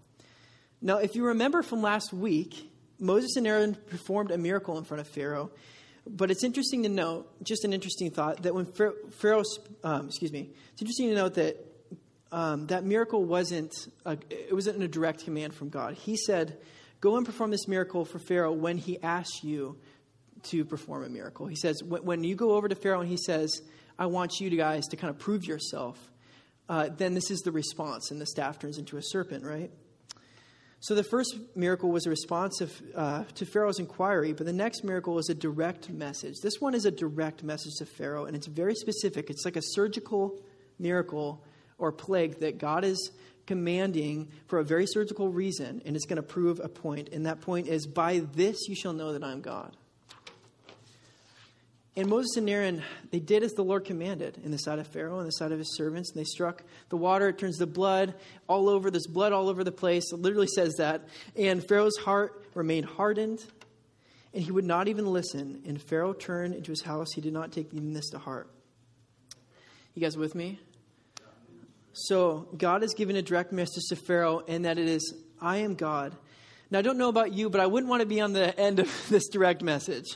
Now, 0.82 0.98
if 0.98 1.16
you 1.16 1.26
remember 1.26 1.62
from 1.62 1.80
last 1.80 2.12
week, 2.12 2.70
Moses 3.00 3.36
and 3.36 3.46
Aaron 3.46 3.74
performed 3.74 4.30
a 4.30 4.38
miracle 4.38 4.76
in 4.76 4.84
front 4.84 5.00
of 5.00 5.08
Pharaoh. 5.08 5.50
But 6.10 6.30
it's 6.30 6.42
interesting 6.42 6.82
to 6.84 6.88
note, 6.88 7.28
just 7.42 7.64
an 7.64 7.72
interesting 7.72 8.10
thought, 8.10 8.42
that 8.42 8.54
when 8.54 8.66
Pharaoh, 8.66 9.42
um, 9.84 10.06
excuse 10.06 10.32
me, 10.32 10.50
it's 10.72 10.82
interesting 10.82 11.08
to 11.10 11.14
note 11.14 11.34
that 11.34 11.56
um, 12.32 12.66
that 12.66 12.84
miracle 12.84 13.24
wasn't 13.24 13.74
a, 14.04 14.18
it 14.30 14.52
wasn't 14.52 14.82
a 14.82 14.88
direct 14.88 15.24
command 15.24 15.54
from 15.54 15.68
God. 15.68 15.94
He 15.94 16.16
said, 16.16 16.58
"Go 17.00 17.16
and 17.16 17.24
perform 17.24 17.50
this 17.50 17.68
miracle 17.68 18.04
for 18.04 18.18
Pharaoh 18.18 18.52
when 18.52 18.78
he 18.78 19.02
asks 19.02 19.44
you 19.44 19.78
to 20.44 20.64
perform 20.64 21.04
a 21.04 21.08
miracle. 21.08 21.46
He 21.46 21.56
says, 21.56 21.82
when 21.82 22.24
you 22.24 22.34
go 22.34 22.52
over 22.52 22.68
to 22.68 22.74
Pharaoh 22.74 23.00
and 23.00 23.08
he 23.08 23.16
says, 23.16 23.62
I 23.98 24.06
want 24.06 24.40
you 24.40 24.50
guys 24.50 24.86
to 24.88 24.96
kind 24.96 25.10
of 25.10 25.18
prove 25.18 25.44
yourself, 25.44 25.98
uh, 26.68 26.88
then 26.96 27.14
this 27.14 27.30
is 27.30 27.40
the 27.40 27.52
response, 27.52 28.10
and 28.10 28.20
the 28.20 28.26
staff 28.26 28.58
turns 28.58 28.78
into 28.78 28.96
a 28.96 29.02
serpent, 29.02 29.44
right? 29.44 29.70
So 30.80 30.94
the 30.94 31.02
first 31.02 31.36
miracle 31.56 31.90
was 31.90 32.06
a 32.06 32.10
response 32.10 32.60
of, 32.60 32.82
uh, 32.94 33.24
to 33.34 33.44
Pharaoh's 33.44 33.80
inquiry, 33.80 34.32
but 34.32 34.46
the 34.46 34.52
next 34.52 34.84
miracle 34.84 35.18
is 35.18 35.28
a 35.28 35.34
direct 35.34 35.90
message. 35.90 36.36
This 36.40 36.60
one 36.60 36.74
is 36.74 36.84
a 36.84 36.90
direct 36.90 37.42
message 37.42 37.74
to 37.78 37.86
Pharaoh, 37.86 38.26
and 38.26 38.36
it's 38.36 38.46
very 38.46 38.76
specific. 38.76 39.28
It's 39.28 39.44
like 39.44 39.56
a 39.56 39.62
surgical 39.62 40.40
miracle 40.78 41.44
or 41.78 41.90
plague 41.90 42.40
that 42.40 42.58
God 42.58 42.84
is 42.84 43.10
commanding 43.46 44.28
for 44.46 44.60
a 44.60 44.64
very 44.64 44.86
surgical 44.86 45.28
reason, 45.28 45.82
and 45.84 45.96
it's 45.96 46.06
going 46.06 46.16
to 46.16 46.22
prove 46.22 46.60
a 46.62 46.68
point. 46.68 47.08
And 47.12 47.26
that 47.26 47.40
point 47.40 47.66
is, 47.66 47.86
by 47.86 48.20
this 48.34 48.68
you 48.68 48.76
shall 48.76 48.92
know 48.92 49.12
that 49.14 49.24
I'm 49.24 49.40
God. 49.40 49.76
And 51.96 52.08
Moses 52.08 52.36
and 52.36 52.48
Aaron, 52.48 52.82
they 53.10 53.18
did 53.18 53.42
as 53.42 53.52
the 53.54 53.64
Lord 53.64 53.84
commanded 53.84 54.38
in 54.44 54.52
the 54.52 54.58
sight 54.58 54.78
of 54.78 54.86
Pharaoh 54.86 55.18
and 55.18 55.26
the 55.26 55.32
sight 55.32 55.50
of 55.50 55.58
his 55.58 55.76
servants. 55.76 56.12
And 56.12 56.20
they 56.20 56.24
struck 56.24 56.62
the 56.90 56.96
water, 56.96 57.28
it 57.28 57.38
turns 57.38 57.56
the 57.56 57.66
blood 57.66 58.14
all 58.46 58.68
over. 58.68 58.90
There's 58.90 59.08
blood 59.08 59.32
all 59.32 59.48
over 59.48 59.64
the 59.64 59.72
place. 59.72 60.12
It 60.12 60.20
literally 60.20 60.46
says 60.46 60.74
that. 60.74 61.08
And 61.36 61.66
Pharaoh's 61.66 61.96
heart 61.96 62.44
remained 62.54 62.86
hardened, 62.86 63.44
and 64.32 64.42
he 64.42 64.52
would 64.52 64.64
not 64.64 64.86
even 64.86 65.06
listen. 65.06 65.62
And 65.66 65.82
Pharaoh 65.82 66.12
turned 66.12 66.54
into 66.54 66.70
his 66.70 66.82
house. 66.82 67.08
He 67.14 67.20
did 67.20 67.32
not 67.32 67.50
take 67.50 67.74
even 67.74 67.92
this 67.92 68.10
to 68.10 68.18
heart. 68.18 68.48
You 69.94 70.02
guys 70.02 70.16
with 70.16 70.36
me? 70.36 70.60
So 71.92 72.46
God 72.56 72.82
has 72.82 72.94
given 72.94 73.16
a 73.16 73.22
direct 73.22 73.50
message 73.50 73.82
to 73.88 73.96
Pharaoh, 73.96 74.44
and 74.46 74.64
that 74.64 74.78
it 74.78 74.88
is, 74.88 75.14
I 75.40 75.58
am 75.58 75.74
God. 75.74 76.14
Now, 76.70 76.78
I 76.78 76.82
don't 76.82 76.98
know 76.98 77.08
about 77.08 77.32
you, 77.32 77.50
but 77.50 77.60
I 77.60 77.66
wouldn't 77.66 77.90
want 77.90 78.02
to 78.02 78.06
be 78.06 78.20
on 78.20 78.32
the 78.32 78.56
end 78.58 78.78
of 78.78 78.88
this 79.08 79.28
direct 79.28 79.62
message. 79.62 80.06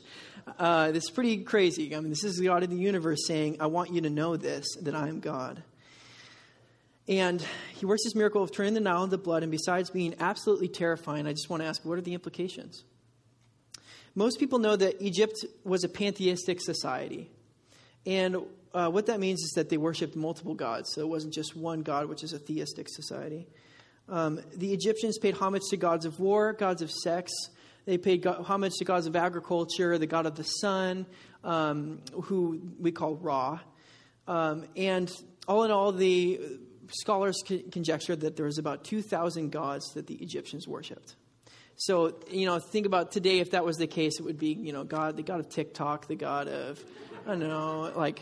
Uh, 0.58 0.90
this 0.92 1.04
is 1.04 1.10
pretty 1.10 1.38
crazy. 1.38 1.94
I 1.94 2.00
mean, 2.00 2.10
this 2.10 2.24
is 2.24 2.36
the 2.36 2.46
God 2.46 2.62
of 2.62 2.70
the 2.70 2.76
universe 2.76 3.26
saying, 3.26 3.58
I 3.60 3.66
want 3.66 3.92
you 3.92 4.00
to 4.02 4.10
know 4.10 4.36
this, 4.36 4.66
that 4.82 4.94
I 4.94 5.08
am 5.08 5.20
God. 5.20 5.62
And 7.08 7.44
he 7.74 7.86
works 7.86 8.04
this 8.04 8.14
miracle 8.14 8.42
of 8.42 8.52
turning 8.52 8.74
the 8.74 8.80
Nile 8.80 9.04
into 9.04 9.18
blood, 9.18 9.42
and 9.42 9.50
besides 9.50 9.90
being 9.90 10.14
absolutely 10.20 10.68
terrifying, 10.68 11.26
I 11.26 11.32
just 11.32 11.50
want 11.50 11.62
to 11.62 11.68
ask, 11.68 11.84
what 11.84 11.98
are 11.98 12.02
the 12.02 12.14
implications? 12.14 12.84
Most 14.14 14.38
people 14.38 14.58
know 14.58 14.76
that 14.76 15.00
Egypt 15.00 15.44
was 15.64 15.84
a 15.84 15.88
pantheistic 15.88 16.60
society. 16.60 17.30
And 18.06 18.36
uh, 18.74 18.88
what 18.90 19.06
that 19.06 19.20
means 19.20 19.40
is 19.40 19.52
that 19.56 19.68
they 19.68 19.78
worshiped 19.78 20.16
multiple 20.16 20.54
gods. 20.54 20.92
So 20.94 21.00
it 21.00 21.08
wasn't 21.08 21.34
just 21.34 21.56
one 21.56 21.82
god, 21.82 22.06
which 22.06 22.22
is 22.22 22.32
a 22.32 22.38
theistic 22.38 22.88
society. 22.88 23.46
Um, 24.08 24.40
the 24.54 24.72
Egyptians 24.72 25.18
paid 25.18 25.34
homage 25.34 25.62
to 25.70 25.76
gods 25.76 26.04
of 26.04 26.20
war, 26.20 26.52
gods 26.52 26.82
of 26.82 26.90
sex, 26.90 27.32
they 27.84 27.98
paid 27.98 28.24
homage 28.26 28.72
to 28.78 28.84
gods 28.84 29.06
of 29.06 29.16
agriculture, 29.16 29.98
the 29.98 30.06
god 30.06 30.26
of 30.26 30.36
the 30.36 30.44
sun, 30.44 31.06
um, 31.44 32.00
who 32.24 32.60
we 32.78 32.92
call 32.92 33.16
Ra. 33.16 33.58
Um, 34.28 34.66
and 34.76 35.10
all 35.48 35.64
in 35.64 35.70
all, 35.70 35.92
the 35.92 36.40
scholars 36.90 37.42
conjecture 37.70 38.14
that 38.16 38.36
there 38.36 38.46
was 38.46 38.58
about 38.58 38.84
2,000 38.84 39.50
gods 39.50 39.92
that 39.94 40.06
the 40.06 40.14
Egyptians 40.14 40.68
worshipped. 40.68 41.16
So, 41.76 42.20
you 42.30 42.46
know, 42.46 42.58
think 42.58 42.86
about 42.86 43.12
today, 43.12 43.40
if 43.40 43.52
that 43.52 43.64
was 43.64 43.76
the 43.76 43.86
case, 43.86 44.20
it 44.20 44.22
would 44.22 44.38
be, 44.38 44.52
you 44.52 44.72
know, 44.72 44.84
God, 44.84 45.16
the 45.16 45.22
God 45.22 45.40
of 45.40 45.48
TikTok, 45.48 46.06
the 46.06 46.14
God 46.14 46.46
of, 46.46 46.78
I 47.26 47.30
don't 47.30 47.40
know, 47.40 47.92
like 47.96 48.20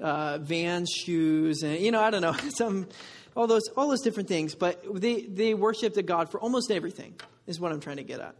uh, 0.00 0.38
Vans 0.38 0.90
shoes, 0.90 1.62
and, 1.62 1.78
you 1.80 1.90
know, 1.90 2.00
I 2.00 2.10
don't 2.10 2.22
know, 2.22 2.32
some, 2.56 2.88
all 3.36 3.46
those, 3.46 3.68
all 3.76 3.88
those 3.88 4.02
different 4.02 4.28
things. 4.28 4.54
But 4.54 4.82
they, 5.00 5.22
they 5.22 5.54
worshiped 5.54 5.96
a 5.96 6.02
God 6.02 6.30
for 6.30 6.40
almost 6.40 6.70
everything, 6.70 7.14
is 7.46 7.60
what 7.60 7.72
I'm 7.72 7.80
trying 7.80 7.96
to 7.96 8.04
get 8.04 8.20
at. 8.20 8.34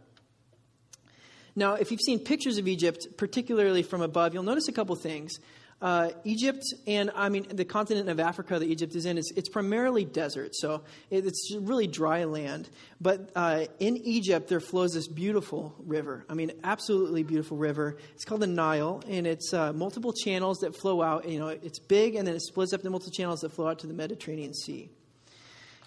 Now, 1.59 1.73
if 1.73 1.91
you've 1.91 1.99
seen 1.99 2.19
pictures 2.19 2.57
of 2.57 2.69
Egypt, 2.69 3.05
particularly 3.17 3.83
from 3.83 4.01
above, 4.01 4.33
you'll 4.33 4.43
notice 4.43 4.69
a 4.69 4.71
couple 4.71 4.95
things. 4.95 5.39
Uh, 5.81 6.11
Egypt 6.23 6.63
and 6.87 7.11
I 7.13 7.27
mean 7.27 7.47
the 7.49 7.65
continent 7.65 8.07
of 8.07 8.17
Africa 8.17 8.59
that 8.59 8.65
Egypt 8.65 8.95
is 8.95 9.05
in, 9.05 9.17
is 9.17 9.33
it's 9.35 9.49
primarily 9.49 10.05
desert, 10.05 10.55
so 10.55 10.83
it's 11.11 11.53
really 11.59 11.85
dry 11.85 12.23
land. 12.23 12.69
But 13.01 13.31
uh, 13.35 13.65
in 13.79 13.97
Egypt, 13.97 14.47
there 14.47 14.61
flows 14.61 14.93
this 14.93 15.09
beautiful 15.09 15.75
river. 15.79 16.25
I 16.29 16.33
mean, 16.33 16.53
absolutely 16.63 17.23
beautiful 17.23 17.57
river. 17.57 17.97
It's 18.15 18.23
called 18.23 18.41
the 18.41 18.47
Nile, 18.47 19.03
and 19.09 19.27
it's 19.27 19.53
uh, 19.53 19.73
multiple 19.73 20.13
channels 20.13 20.59
that 20.59 20.77
flow 20.77 21.01
out. 21.01 21.27
You 21.27 21.39
know, 21.39 21.49
it's 21.49 21.79
big, 21.79 22.15
and 22.15 22.25
then 22.25 22.35
it 22.35 22.41
splits 22.41 22.71
up 22.71 22.79
into 22.79 22.89
multiple 22.89 23.13
channels 23.13 23.41
that 23.41 23.51
flow 23.51 23.67
out 23.67 23.79
to 23.79 23.87
the 23.87 23.93
Mediterranean 23.93 24.53
Sea. 24.53 24.91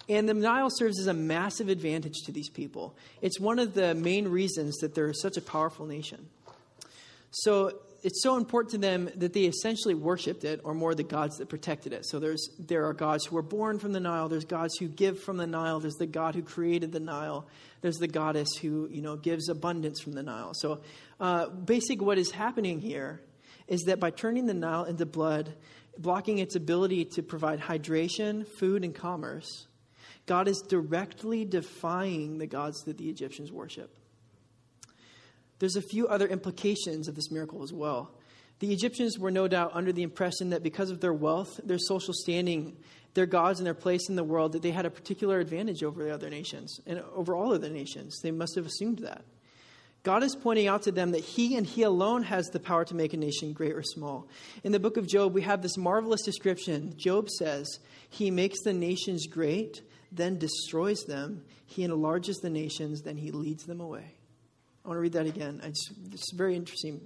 And 0.09 0.27
the 0.27 0.33
Nile 0.33 0.69
serves 0.69 0.99
as 0.99 1.07
a 1.07 1.13
massive 1.13 1.69
advantage 1.69 2.23
to 2.25 2.31
these 2.31 2.49
people. 2.49 2.95
It's 3.21 3.39
one 3.39 3.59
of 3.59 3.73
the 3.73 3.95
main 3.95 4.27
reasons 4.27 4.77
that 4.77 4.95
they're 4.95 5.13
such 5.13 5.37
a 5.37 5.41
powerful 5.41 5.85
nation. 5.85 6.27
So 7.31 7.79
it's 8.03 8.21
so 8.21 8.35
important 8.35 8.71
to 8.71 8.77
them 8.77 9.09
that 9.15 9.31
they 9.33 9.45
essentially 9.45 9.95
worshipped 9.95 10.43
it, 10.43 10.59
or 10.65 10.73
more 10.73 10.93
the 10.93 11.03
gods 11.03 11.37
that 11.37 11.47
protected 11.47 11.93
it. 11.93 12.05
So 12.05 12.19
there's 12.19 12.49
there 12.59 12.85
are 12.85 12.93
gods 12.93 13.25
who 13.25 13.35
were 13.35 13.41
born 13.41 13.79
from 13.79 13.93
the 13.93 14.01
Nile. 14.01 14.27
There's 14.27 14.45
gods 14.45 14.77
who 14.77 14.89
give 14.89 15.19
from 15.19 15.37
the 15.37 15.47
Nile. 15.47 15.79
There's 15.79 15.95
the 15.95 16.05
God 16.05 16.35
who 16.35 16.41
created 16.41 16.91
the 16.91 16.99
Nile. 16.99 17.47
There's 17.81 17.97
the 17.97 18.07
goddess 18.07 18.49
who 18.61 18.89
you 18.91 19.01
know 19.01 19.15
gives 19.15 19.47
abundance 19.47 20.01
from 20.01 20.13
the 20.13 20.23
Nile. 20.23 20.53
So, 20.53 20.81
uh, 21.19 21.47
basically, 21.47 22.05
what 22.05 22.17
is 22.17 22.31
happening 22.31 22.81
here 22.81 23.21
is 23.67 23.83
that 23.83 24.01
by 24.01 24.11
turning 24.11 24.47
the 24.47 24.53
Nile 24.53 24.83
into 24.83 25.05
blood, 25.05 25.53
blocking 25.97 26.39
its 26.39 26.55
ability 26.55 27.05
to 27.05 27.23
provide 27.23 27.61
hydration, 27.61 28.45
food, 28.59 28.83
and 28.83 28.93
commerce, 28.93 29.67
God 30.25 30.47
is 30.47 30.61
directly 30.61 31.45
defying 31.45 32.37
the 32.37 32.47
gods 32.47 32.83
that 32.83 32.97
the 32.97 33.09
Egyptians 33.09 33.51
worship. 33.51 33.95
There's 35.59 35.75
a 35.75 35.81
few 35.81 36.07
other 36.07 36.27
implications 36.27 37.07
of 37.07 37.15
this 37.15 37.31
miracle 37.31 37.63
as 37.63 37.73
well. 37.73 38.11
The 38.59 38.71
Egyptians 38.71 39.19
were 39.19 39.31
no 39.31 39.47
doubt 39.47 39.71
under 39.73 39.91
the 39.91 40.03
impression 40.03 40.51
that 40.51 40.63
because 40.63 40.89
of 40.89 41.01
their 41.01 41.13
wealth, 41.13 41.59
their 41.63 41.77
social 41.77 42.13
standing, 42.13 42.77
their 43.13 43.25
gods, 43.25 43.59
and 43.59 43.67
their 43.67 43.73
place 43.73 44.09
in 44.09 44.15
the 44.15 44.23
world, 44.23 44.53
that 44.53 44.61
they 44.61 44.71
had 44.71 44.85
a 44.85 44.89
particular 44.89 45.39
advantage 45.39 45.83
over 45.83 46.03
the 46.03 46.13
other 46.13 46.29
nations 46.29 46.79
and 46.85 47.03
over 47.13 47.35
all 47.35 47.53
other 47.53 47.69
nations. 47.69 48.19
They 48.21 48.31
must 48.31 48.55
have 48.55 48.65
assumed 48.65 48.99
that. 48.99 49.23
God 50.03 50.23
is 50.23 50.35
pointing 50.35 50.67
out 50.67 50.83
to 50.83 50.91
them 50.91 51.11
that 51.11 51.23
He 51.23 51.55
and 51.55 51.65
He 51.65 51.83
alone 51.83 52.23
has 52.23 52.47
the 52.47 52.59
power 52.59 52.83
to 52.85 52.95
make 52.95 53.13
a 53.13 53.17
nation 53.17 53.53
great 53.53 53.73
or 53.73 53.83
small. 53.83 54.27
In 54.63 54.73
the 54.73 54.79
book 54.79 54.97
of 54.97 55.07
Job, 55.07 55.33
we 55.33 55.41
have 55.43 55.61
this 55.61 55.77
marvelous 55.77 56.23
description. 56.23 56.93
Job 56.97 57.29
says, 57.29 57.79
He 58.09 58.29
makes 58.29 58.61
the 58.63 58.73
nations 58.73 59.27
great, 59.27 59.81
then 60.15 60.37
destroys 60.37 61.03
them. 61.03 61.43
He 61.65 61.83
enlarges 61.83 62.37
the 62.37 62.49
nations, 62.49 63.01
then 63.01 63.17
He 63.17 63.31
leads 63.31 63.63
them 63.65 63.81
away. 63.81 64.15
I 64.83 64.87
want 64.87 64.97
to 64.97 65.01
read 65.01 65.13
that 65.13 65.25
again. 65.25 65.61
It's, 65.63 65.89
it's 66.11 66.33
a 66.33 66.35
very 66.35 66.55
interesting 66.55 67.01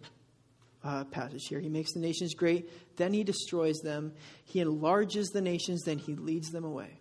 uh, 0.84 1.04
passage 1.06 1.44
here. 1.48 1.60
He 1.60 1.70
makes 1.70 1.94
the 1.94 2.00
nations 2.00 2.34
great, 2.34 2.70
then 2.98 3.14
he 3.14 3.24
destroys 3.24 3.78
them. 3.80 4.14
He 4.46 4.60
enlarges 4.62 5.30
the 5.30 5.42
nations, 5.42 5.84
then 5.84 5.98
he 5.98 6.16
leads 6.16 6.50
them 6.50 6.64
away. 6.64 7.00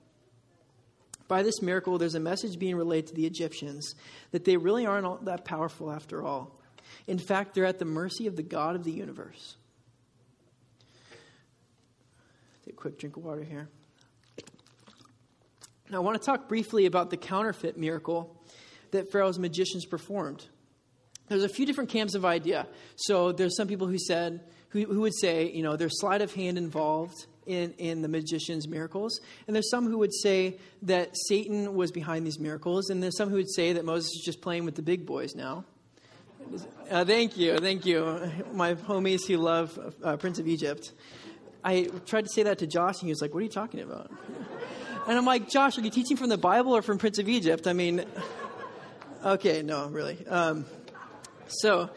By 1.28 1.42
this 1.42 1.60
miracle, 1.62 1.98
there's 1.98 2.14
a 2.14 2.20
message 2.20 2.58
being 2.58 2.76
relayed 2.76 3.06
to 3.08 3.14
the 3.14 3.26
Egyptians 3.26 3.94
that 4.30 4.44
they 4.44 4.56
really 4.56 4.86
aren't 4.86 5.06
all 5.06 5.18
that 5.22 5.44
powerful 5.44 5.90
after 5.90 6.22
all. 6.22 6.60
In 7.06 7.18
fact, 7.18 7.54
they're 7.54 7.64
at 7.64 7.78
the 7.78 7.84
mercy 7.84 8.26
of 8.26 8.36
the 8.36 8.42
God 8.42 8.76
of 8.76 8.84
the 8.84 8.92
universe. 8.92 9.56
Take 12.64 12.74
a 12.74 12.76
quick 12.76 12.98
drink 12.98 13.16
of 13.16 13.24
water 13.24 13.42
here. 13.42 13.68
Now, 15.90 15.98
I 15.98 16.00
want 16.00 16.20
to 16.20 16.24
talk 16.24 16.48
briefly 16.48 16.86
about 16.86 17.10
the 17.10 17.16
counterfeit 17.16 17.76
miracle 17.76 18.36
that 18.90 19.10
Pharaoh's 19.12 19.38
magicians 19.38 19.84
performed 19.84 20.46
there's 21.28 21.44
a 21.44 21.48
few 21.48 21.66
different 21.66 21.90
camps 21.90 22.14
of 22.14 22.24
idea. 22.24 22.66
So 22.96 23.32
there's 23.32 23.56
some 23.56 23.68
people 23.68 23.86
who 23.86 23.98
said, 23.98 24.40
who, 24.70 24.84
who 24.84 25.00
would 25.00 25.14
say, 25.14 25.50
you 25.50 25.62
know, 25.62 25.76
there's 25.76 26.00
sleight 26.00 26.22
of 26.22 26.32
hand 26.32 26.58
involved 26.58 27.26
in, 27.46 27.72
in 27.78 28.02
the 28.02 28.08
magician's 28.08 28.68
miracles. 28.68 29.20
And 29.46 29.54
there's 29.54 29.70
some 29.70 29.86
who 29.86 29.98
would 29.98 30.14
say 30.14 30.58
that 30.82 31.10
Satan 31.28 31.74
was 31.74 31.90
behind 31.90 32.26
these 32.26 32.38
miracles. 32.38 32.90
And 32.90 33.02
there's 33.02 33.16
some 33.16 33.28
who 33.28 33.36
would 33.36 33.50
say 33.50 33.72
that 33.72 33.84
Moses 33.84 34.10
is 34.10 34.22
just 34.24 34.40
playing 34.40 34.64
with 34.64 34.74
the 34.74 34.82
big 34.82 35.06
boys 35.06 35.34
now. 35.34 35.64
Uh, 36.90 37.04
thank 37.04 37.36
you, 37.36 37.58
thank 37.58 37.84
you. 37.84 38.30
My 38.52 38.74
homies 38.74 39.26
who 39.26 39.38
love 39.38 39.96
uh, 40.04 40.16
Prince 40.16 40.38
of 40.38 40.46
Egypt. 40.46 40.92
I 41.64 41.88
tried 42.06 42.26
to 42.26 42.30
say 42.32 42.44
that 42.44 42.58
to 42.58 42.68
Josh, 42.68 43.00
and 43.00 43.08
he 43.08 43.08
was 43.08 43.20
like, 43.20 43.34
What 43.34 43.40
are 43.40 43.42
you 43.42 43.48
talking 43.48 43.80
about? 43.80 44.12
And 45.08 45.16
I'm 45.16 45.24
like, 45.24 45.48
Josh, 45.48 45.78
are 45.78 45.82
you 45.82 45.90
teaching 45.90 46.16
from 46.16 46.30
the 46.30 46.38
Bible 46.38 46.76
or 46.76 46.82
from 46.82 46.98
Prince 46.98 47.20
of 47.20 47.28
Egypt? 47.28 47.68
I 47.68 47.72
mean, 47.72 48.04
okay, 49.24 49.62
no, 49.62 49.86
really. 49.86 50.26
Um, 50.26 50.66
so, 51.46 51.90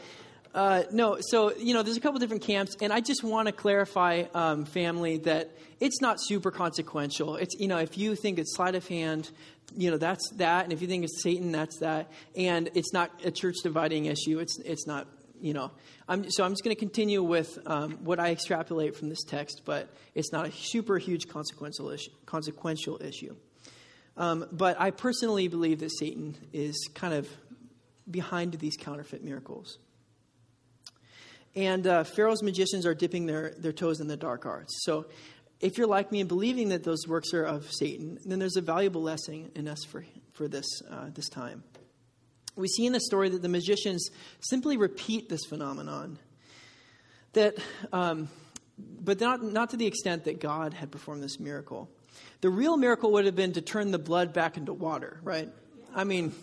uh, 0.53 0.83
no, 0.91 1.17
so, 1.19 1.55
you 1.55 1.73
know, 1.73 1.81
there's 1.81 1.97
a 1.97 2.01
couple 2.01 2.19
different 2.19 2.43
camps, 2.43 2.75
and 2.81 2.93
I 2.93 3.01
just 3.01 3.23
want 3.23 3.47
to 3.47 3.51
clarify, 3.51 4.25
um, 4.35 4.63
family, 4.65 5.17
that 5.17 5.57
it's 5.79 6.01
not 6.01 6.17
super 6.19 6.51
consequential. 6.51 7.35
It's, 7.35 7.55
you 7.59 7.67
know, 7.67 7.79
if 7.79 7.97
you 7.97 8.15
think 8.15 8.37
it's 8.37 8.55
sleight 8.55 8.75
of 8.75 8.87
hand, 8.87 9.31
you 9.75 9.89
know, 9.89 9.97
that's 9.97 10.29
that, 10.35 10.65
and 10.65 10.71
if 10.71 10.79
you 10.79 10.87
think 10.87 11.03
it's 11.03 11.23
Satan, 11.23 11.51
that's 11.51 11.79
that, 11.79 12.11
and 12.35 12.69
it's 12.75 12.93
not 12.93 13.09
a 13.25 13.31
church 13.31 13.55
dividing 13.63 14.05
issue. 14.05 14.37
It's, 14.37 14.59
it's 14.59 14.85
not, 14.85 15.07
you 15.41 15.53
know. 15.53 15.71
I'm, 16.07 16.29
so 16.29 16.43
I'm 16.43 16.51
just 16.51 16.63
going 16.63 16.75
to 16.75 16.79
continue 16.79 17.23
with 17.23 17.57
um, 17.65 17.99
what 18.03 18.19
I 18.19 18.31
extrapolate 18.31 18.95
from 18.95 19.09
this 19.09 19.23
text, 19.23 19.61
but 19.65 19.93
it's 20.15 20.31
not 20.31 20.47
a 20.47 20.51
super 20.51 20.97
huge 20.97 21.27
consequential 21.27 21.89
issue. 21.89 22.11
Consequential 22.25 23.01
issue. 23.01 23.35
Um, 24.17 24.45
but 24.51 24.79
I 24.79 24.91
personally 24.91 25.47
believe 25.47 25.79
that 25.79 25.91
Satan 25.97 26.35
is 26.51 26.89
kind 26.93 27.13
of 27.13 27.27
behind 28.09 28.53
these 28.55 28.75
counterfeit 28.75 29.23
miracles. 29.23 29.77
And 31.55 31.87
uh, 31.87 32.03
Pharaoh's 32.03 32.43
magicians 32.43 32.85
are 32.85 32.93
dipping 32.93 33.25
their, 33.25 33.53
their 33.57 33.71
toes 33.71 33.99
in 33.99 34.07
the 34.07 34.17
dark 34.17 34.45
arts. 34.45 34.81
So 34.83 35.05
if 35.59 35.77
you're 35.77 35.87
like 35.87 36.11
me 36.11 36.19
and 36.19 36.29
believing 36.29 36.69
that 36.69 36.83
those 36.83 37.07
works 37.07 37.33
are 37.33 37.43
of 37.43 37.71
Satan, 37.71 38.17
then 38.25 38.39
there's 38.39 38.55
a 38.55 38.61
valuable 38.61 39.01
lesson 39.01 39.51
in 39.55 39.67
us 39.67 39.83
for, 39.83 40.05
for 40.33 40.47
this, 40.47 40.65
uh, 40.89 41.09
this 41.13 41.27
time. 41.29 41.63
We 42.55 42.67
see 42.67 42.85
in 42.85 42.93
the 42.93 42.99
story 42.99 43.29
that 43.29 43.41
the 43.41 43.49
magicians 43.49 44.09
simply 44.41 44.77
repeat 44.77 45.29
this 45.29 45.45
phenomenon. 45.45 46.19
That, 47.33 47.55
um, 47.93 48.27
but 48.77 49.19
not, 49.19 49.41
not 49.43 49.69
to 49.71 49.77
the 49.77 49.85
extent 49.85 50.25
that 50.25 50.39
God 50.39 50.73
had 50.73 50.91
performed 50.91 51.23
this 51.23 51.39
miracle. 51.39 51.89
The 52.41 52.49
real 52.49 52.75
miracle 52.77 53.11
would 53.13 53.25
have 53.25 53.35
been 53.35 53.53
to 53.53 53.61
turn 53.61 53.91
the 53.91 53.99
blood 53.99 54.33
back 54.33 54.57
into 54.57 54.73
water, 54.73 55.19
right? 55.23 55.49
I 55.95 56.03
mean, 56.03 56.33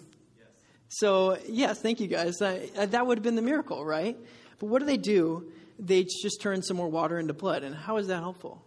so, 0.89 1.39
yes, 1.49 1.81
thank 1.81 2.01
you 2.01 2.07
guys. 2.07 2.41
Uh, 2.41 2.67
that 2.77 3.07
would 3.07 3.19
have 3.19 3.25
been 3.25 3.35
the 3.35 3.43
miracle, 3.43 3.85
right? 3.85 4.17
But 4.59 4.67
what 4.67 4.79
do 4.79 4.87
they 4.87 4.97
do? 4.97 5.51
They 5.79 6.05
just 6.05 6.41
turn 6.41 6.63
some 6.63 6.77
more 6.77 6.89
water 6.89 7.19
into 7.19 7.35
blood. 7.35 7.63
And 7.63 7.75
how 7.75 7.97
is 7.97 8.07
that 8.07 8.21
helpful? 8.21 8.65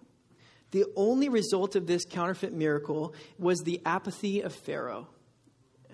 The 0.72 0.86
only 0.96 1.30
result 1.30 1.76
of 1.76 1.88
this 1.88 2.06
counterfeit 2.06 2.54
miracle 2.54 3.14
was 3.40 3.62
the 3.62 3.82
apathy 3.86 4.42
of 4.42 4.54
Pharaoh. 4.54 5.08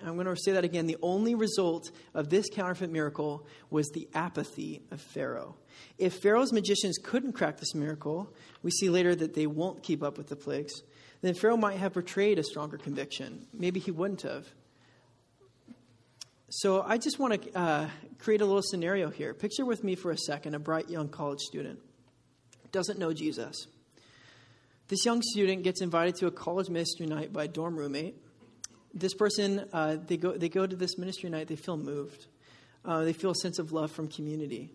I'm 0.04 0.14
going 0.14 0.26
to 0.26 0.36
say 0.36 0.52
that 0.52 0.64
again. 0.64 0.86
The 0.86 0.98
only 1.02 1.34
result 1.34 1.90
of 2.14 2.28
this 2.28 2.48
counterfeit 2.50 2.90
miracle 2.90 3.46
was 3.70 3.88
the 3.90 4.08
apathy 4.14 4.82
of 4.90 5.00
Pharaoh. 5.00 5.56
If 5.98 6.20
Pharaoh's 6.20 6.52
magicians 6.52 6.98
couldn't 6.98 7.32
crack 7.32 7.58
this 7.58 7.74
miracle, 7.74 8.32
we 8.62 8.70
see 8.70 8.90
later 8.90 9.14
that 9.14 9.34
they 9.34 9.46
won't 9.46 9.82
keep 9.82 10.02
up 10.02 10.18
with 10.18 10.28
the 10.28 10.36
plagues, 10.36 10.82
then 11.22 11.34
Pharaoh 11.34 11.56
might 11.56 11.78
have 11.78 11.94
portrayed 11.94 12.38
a 12.38 12.42
stronger 12.42 12.76
conviction. 12.76 13.46
Maybe 13.52 13.80
he 13.80 13.90
wouldn't 13.90 14.22
have. 14.22 14.46
So 16.48 16.82
I 16.82 16.98
just 16.98 17.18
want 17.18 17.42
to 17.42 17.58
uh, 17.58 17.88
create 18.18 18.40
a 18.40 18.46
little 18.46 18.62
scenario 18.62 19.10
here. 19.10 19.34
Picture 19.34 19.64
with 19.64 19.82
me 19.82 19.94
for 19.94 20.10
a 20.10 20.18
second 20.18 20.54
a 20.54 20.58
bright 20.58 20.88
young 20.88 21.08
college 21.08 21.40
student, 21.40 21.80
doesn't 22.70 22.98
know 22.98 23.12
Jesus. 23.12 23.66
This 24.88 25.04
young 25.04 25.22
student 25.22 25.64
gets 25.64 25.80
invited 25.80 26.14
to 26.16 26.26
a 26.26 26.30
college 26.30 26.68
ministry 26.68 27.06
night 27.06 27.32
by 27.32 27.44
a 27.44 27.48
dorm 27.48 27.76
roommate. 27.76 28.14
This 28.96 29.12
person, 29.12 29.68
uh, 29.74 29.98
they, 30.06 30.16
go, 30.16 30.32
they 30.32 30.48
go 30.48 30.66
to 30.66 30.74
this 30.74 30.96
ministry 30.96 31.28
night, 31.28 31.48
they 31.48 31.56
feel 31.56 31.76
moved. 31.76 32.26
Uh, 32.82 33.04
they 33.04 33.12
feel 33.12 33.32
a 33.32 33.34
sense 33.34 33.58
of 33.58 33.70
love 33.70 33.90
from 33.90 34.08
community. 34.08 34.70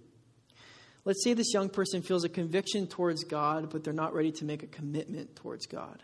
Let's 1.06 1.24
say 1.24 1.34
this 1.34 1.52
young 1.56 1.70
person 1.70 2.04
feels 2.04 2.24
a 2.24 2.30
conviction 2.30 2.86
towards 2.86 3.24
God, 3.24 3.72
but 3.72 3.84
they're 3.84 3.94
not 3.94 4.14
ready 4.14 4.32
to 4.34 4.46
make 4.46 4.62
a 4.62 4.68
commitment 4.68 5.36
towards 5.36 5.66
God. 5.66 6.04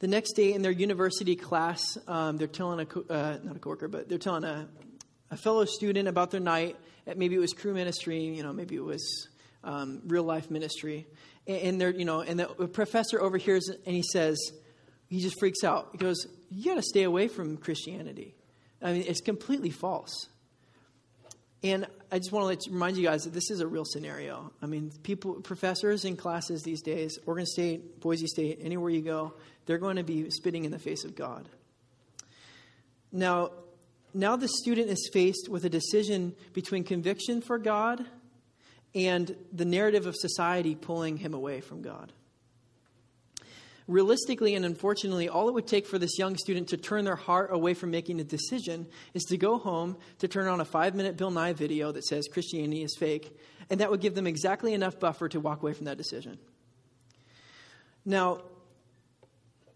The 0.00 0.08
next 0.08 0.32
day 0.32 0.52
in 0.52 0.62
their 0.62 0.72
university 0.72 1.36
class, 1.36 1.80
um, 2.08 2.38
they're 2.38 2.48
telling 2.48 2.80
a, 2.80 2.86
co- 2.86 3.04
uh, 3.08 3.38
not 3.44 3.54
a 3.54 3.60
coworker, 3.60 3.86
but 3.86 4.08
they're 4.08 4.18
telling 4.18 4.42
a, 4.42 4.66
a 5.30 5.36
fellow 5.36 5.64
student 5.66 6.08
about 6.08 6.32
their 6.32 6.40
night. 6.40 6.76
Maybe 7.14 7.36
it 7.36 7.38
was 7.38 7.52
Cru 7.52 7.72
ministry, 7.72 8.24
you 8.24 8.42
know, 8.42 8.52
maybe 8.52 8.74
it 8.74 8.84
was 8.84 9.28
um, 9.62 10.02
real 10.06 10.24
life 10.24 10.50
ministry. 10.50 11.06
And, 11.46 11.56
and 11.58 11.80
they're, 11.80 11.94
you 11.94 12.04
know, 12.04 12.22
and 12.22 12.40
the 12.40 12.46
professor 12.66 13.20
overhears 13.20 13.68
and 13.68 13.94
he 13.94 14.02
says, 14.02 14.38
he 15.10 15.20
just 15.20 15.38
freaks 15.38 15.64
out. 15.64 15.88
He 15.92 15.98
goes, 15.98 16.26
You 16.50 16.64
got 16.66 16.76
to 16.76 16.82
stay 16.82 17.02
away 17.02 17.28
from 17.28 17.56
Christianity. 17.56 18.34
I 18.80 18.92
mean, 18.92 19.04
it's 19.06 19.20
completely 19.20 19.70
false. 19.70 20.28
And 21.62 21.86
I 22.10 22.18
just 22.18 22.32
want 22.32 22.58
to 22.58 22.70
remind 22.70 22.96
you 22.96 23.04
guys 23.04 23.24
that 23.24 23.34
this 23.34 23.50
is 23.50 23.60
a 23.60 23.66
real 23.66 23.84
scenario. 23.84 24.50
I 24.62 24.66
mean, 24.66 24.90
people, 25.02 25.34
professors 25.34 26.06
in 26.06 26.16
classes 26.16 26.62
these 26.62 26.80
days, 26.80 27.18
Oregon 27.26 27.44
State, 27.44 28.00
Boise 28.00 28.26
State, 28.26 28.60
anywhere 28.62 28.88
you 28.88 29.02
go, 29.02 29.34
they're 29.66 29.76
going 29.76 29.96
to 29.96 30.02
be 30.02 30.30
spitting 30.30 30.64
in 30.64 30.70
the 30.70 30.78
face 30.78 31.04
of 31.04 31.14
God. 31.14 31.46
Now, 33.12 33.50
now 34.14 34.36
the 34.36 34.48
student 34.48 34.88
is 34.88 35.10
faced 35.12 35.50
with 35.50 35.66
a 35.66 35.68
decision 35.68 36.34
between 36.54 36.82
conviction 36.82 37.42
for 37.42 37.58
God 37.58 38.06
and 38.94 39.36
the 39.52 39.66
narrative 39.66 40.06
of 40.06 40.16
society 40.16 40.74
pulling 40.74 41.18
him 41.18 41.34
away 41.34 41.60
from 41.60 41.82
God. 41.82 42.12
Realistically 43.90 44.54
and 44.54 44.64
unfortunately, 44.64 45.28
all 45.28 45.48
it 45.48 45.54
would 45.54 45.66
take 45.66 45.84
for 45.84 45.98
this 45.98 46.16
young 46.16 46.36
student 46.36 46.68
to 46.68 46.76
turn 46.76 47.04
their 47.04 47.16
heart 47.16 47.50
away 47.52 47.74
from 47.74 47.90
making 47.90 48.20
a 48.20 48.24
decision 48.24 48.86
is 49.14 49.24
to 49.24 49.36
go 49.36 49.58
home, 49.58 49.96
to 50.20 50.28
turn 50.28 50.46
on 50.46 50.60
a 50.60 50.64
five 50.64 50.94
minute 50.94 51.16
Bill 51.16 51.32
Nye 51.32 51.54
video 51.54 51.90
that 51.90 52.04
says 52.04 52.28
Christianity 52.32 52.84
is 52.84 52.96
fake, 52.96 53.36
and 53.68 53.80
that 53.80 53.90
would 53.90 54.00
give 54.00 54.14
them 54.14 54.28
exactly 54.28 54.74
enough 54.74 55.00
buffer 55.00 55.28
to 55.30 55.40
walk 55.40 55.62
away 55.62 55.72
from 55.72 55.86
that 55.86 55.98
decision. 55.98 56.38
Now, 58.04 58.42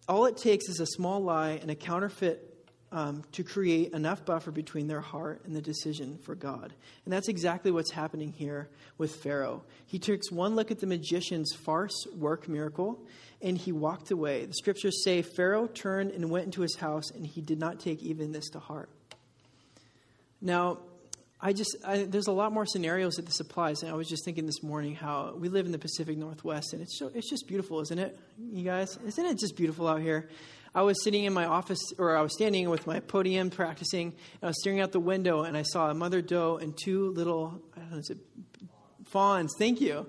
all 0.09 0.27
it 0.27 0.37
takes 0.37 0.69
is 0.69 0.79
a 0.79 0.87
small 0.87 1.21
lie 1.21 1.59
and 1.61 1.69
a 1.69 1.75
counterfeit 1.75 2.54
um, 2.95 3.25
to 3.33 3.43
create 3.43 3.93
enough 3.93 4.25
buffer 4.25 4.53
between 4.53 4.87
their 4.87 5.01
heart 5.01 5.43
and 5.45 5.55
the 5.55 5.61
decision 5.61 6.17
for 6.23 6.37
God. 6.37 6.73
And 7.05 7.13
that's 7.13 7.27
exactly 7.27 7.73
what's 7.73 7.91
happening 7.91 8.33
here 8.33 8.69
with 8.99 9.17
Pharaoh. 9.17 9.65
He 9.85 9.99
takes 9.99 10.31
one 10.31 10.55
look 10.55 10.71
at 10.71 10.79
the 10.79 10.87
magician's 10.87 11.53
farce 11.53 12.07
work 12.17 12.49
miracle 12.49 13.05
and 13.43 13.59
he 13.59 13.73
walked 13.73 14.13
away. 14.13 14.47
The 14.47 14.55
scriptures 14.55 15.03
say 15.03 15.23
Pharaoh 15.23 15.67
turned 15.67 16.13
and 16.13 16.31
went 16.31 16.47
into 16.47 16.63
his 16.63 16.77
house 16.77 17.11
and 17.11 17.27
he 17.27 17.41
did 17.41 17.59
not 17.59 17.81
take 17.81 18.01
even 18.01 18.31
this 18.31 18.49
to 18.51 18.61
heart. 18.61 18.89
Now, 20.41 20.79
I 21.47 21.53
just, 21.53 21.77
I, 21.85 22.05
there's 22.05 22.27
a 22.27 22.33
lot 22.33 22.55
more 22.55 22.65
scenarios 22.65 23.17
that 23.17 23.27
this 23.27 23.39
applies. 23.39 23.83
And 23.83 23.93
I 23.93 23.95
was 23.95 24.09
just 24.09 24.25
thinking 24.25 24.47
this 24.47 24.63
morning 24.63 24.95
how 24.95 25.35
we 25.39 25.51
live 25.51 25.67
in 25.67 25.73
the 25.73 25.79
Pacific 25.79 26.17
Northwest, 26.17 26.73
and 26.73 26.81
it's, 26.81 26.99
so, 26.99 27.11
it's 27.15 27.29
just 27.29 27.47
beautiful, 27.47 27.83
isn't 27.83 27.99
it, 27.99 28.19
you 28.51 28.65
guys? 28.65 28.99
Isn't 29.07 29.27
it 29.27 29.39
just 29.39 29.55
beautiful 29.55 29.87
out 29.87 30.01
here? 30.01 30.31
I 30.75 30.81
was 30.81 31.05
sitting 31.05 31.25
in 31.25 31.35
my 31.35 31.45
office, 31.45 31.93
or 31.99 32.17
I 32.17 32.23
was 32.23 32.33
standing 32.33 32.71
with 32.71 32.87
my 32.87 33.01
podium 33.01 33.51
practicing, 33.51 34.07
and 34.07 34.43
I 34.43 34.47
was 34.47 34.61
staring 34.61 34.81
out 34.81 34.93
the 34.93 35.01
window, 35.01 35.43
and 35.43 35.55
I 35.55 35.65
saw 35.65 35.91
a 35.91 35.95
mother 35.95 36.23
doe 36.23 36.57
and 36.57 36.75
two 36.83 37.11
little, 37.11 37.61
I 37.77 37.81
don't 37.81 37.91
know, 37.91 37.99
is 37.99 38.09
it 38.09 38.19
fawns? 39.05 39.53
Thank 39.59 39.83
you. 39.83 40.09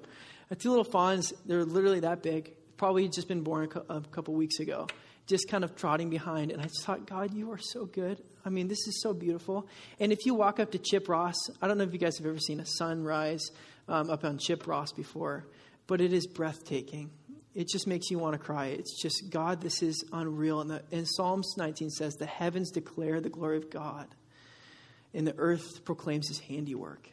Two 0.57 0.69
little 0.69 0.85
fawns, 0.85 1.33
they're 1.45 1.65
literally 1.65 1.99
that 1.99 2.23
big, 2.23 2.53
probably 2.77 3.09
just 3.09 3.27
been 3.27 3.41
born 3.41 3.69
a 3.89 3.99
couple 3.99 4.35
weeks 4.35 4.59
ago 4.59 4.87
just 5.27 5.49
kind 5.49 5.63
of 5.63 5.75
trotting 5.75 6.09
behind. 6.09 6.51
And 6.51 6.61
I 6.61 6.65
just 6.65 6.83
thought, 6.83 7.07
God, 7.07 7.33
you 7.33 7.51
are 7.51 7.57
so 7.57 7.85
good. 7.85 8.21
I 8.45 8.49
mean, 8.49 8.67
this 8.67 8.87
is 8.87 9.01
so 9.01 9.13
beautiful. 9.13 9.67
And 9.99 10.11
if 10.11 10.25
you 10.25 10.35
walk 10.35 10.59
up 10.59 10.71
to 10.71 10.77
Chip 10.77 11.09
Ross, 11.09 11.35
I 11.61 11.67
don't 11.67 11.77
know 11.77 11.83
if 11.83 11.93
you 11.93 11.99
guys 11.99 12.17
have 12.17 12.27
ever 12.27 12.37
seen 12.37 12.59
a 12.59 12.65
sunrise 12.65 13.49
um, 13.87 14.09
up 14.09 14.23
on 14.23 14.37
Chip 14.37 14.67
Ross 14.67 14.91
before, 14.91 15.47
but 15.87 16.01
it 16.01 16.13
is 16.13 16.27
breathtaking. 16.27 17.11
It 17.55 17.69
just 17.69 17.87
makes 17.87 18.11
you 18.11 18.19
want 18.19 18.33
to 18.33 18.39
cry. 18.39 18.67
It's 18.67 19.01
just, 19.01 19.29
God, 19.29 19.61
this 19.61 19.81
is 19.81 20.03
unreal. 20.11 20.61
And, 20.61 20.69
the, 20.69 20.83
and 20.91 21.07
Psalms 21.07 21.55
19 21.57 21.89
says, 21.89 22.15
The 22.15 22.25
heavens 22.25 22.69
declare 22.69 23.21
the 23.21 23.29
glory 23.29 23.57
of 23.57 23.69
God, 23.69 24.07
and 25.13 25.25
the 25.25 25.35
earth 25.37 25.85
proclaims 25.85 26.27
his 26.27 26.39
handiwork. 26.39 27.09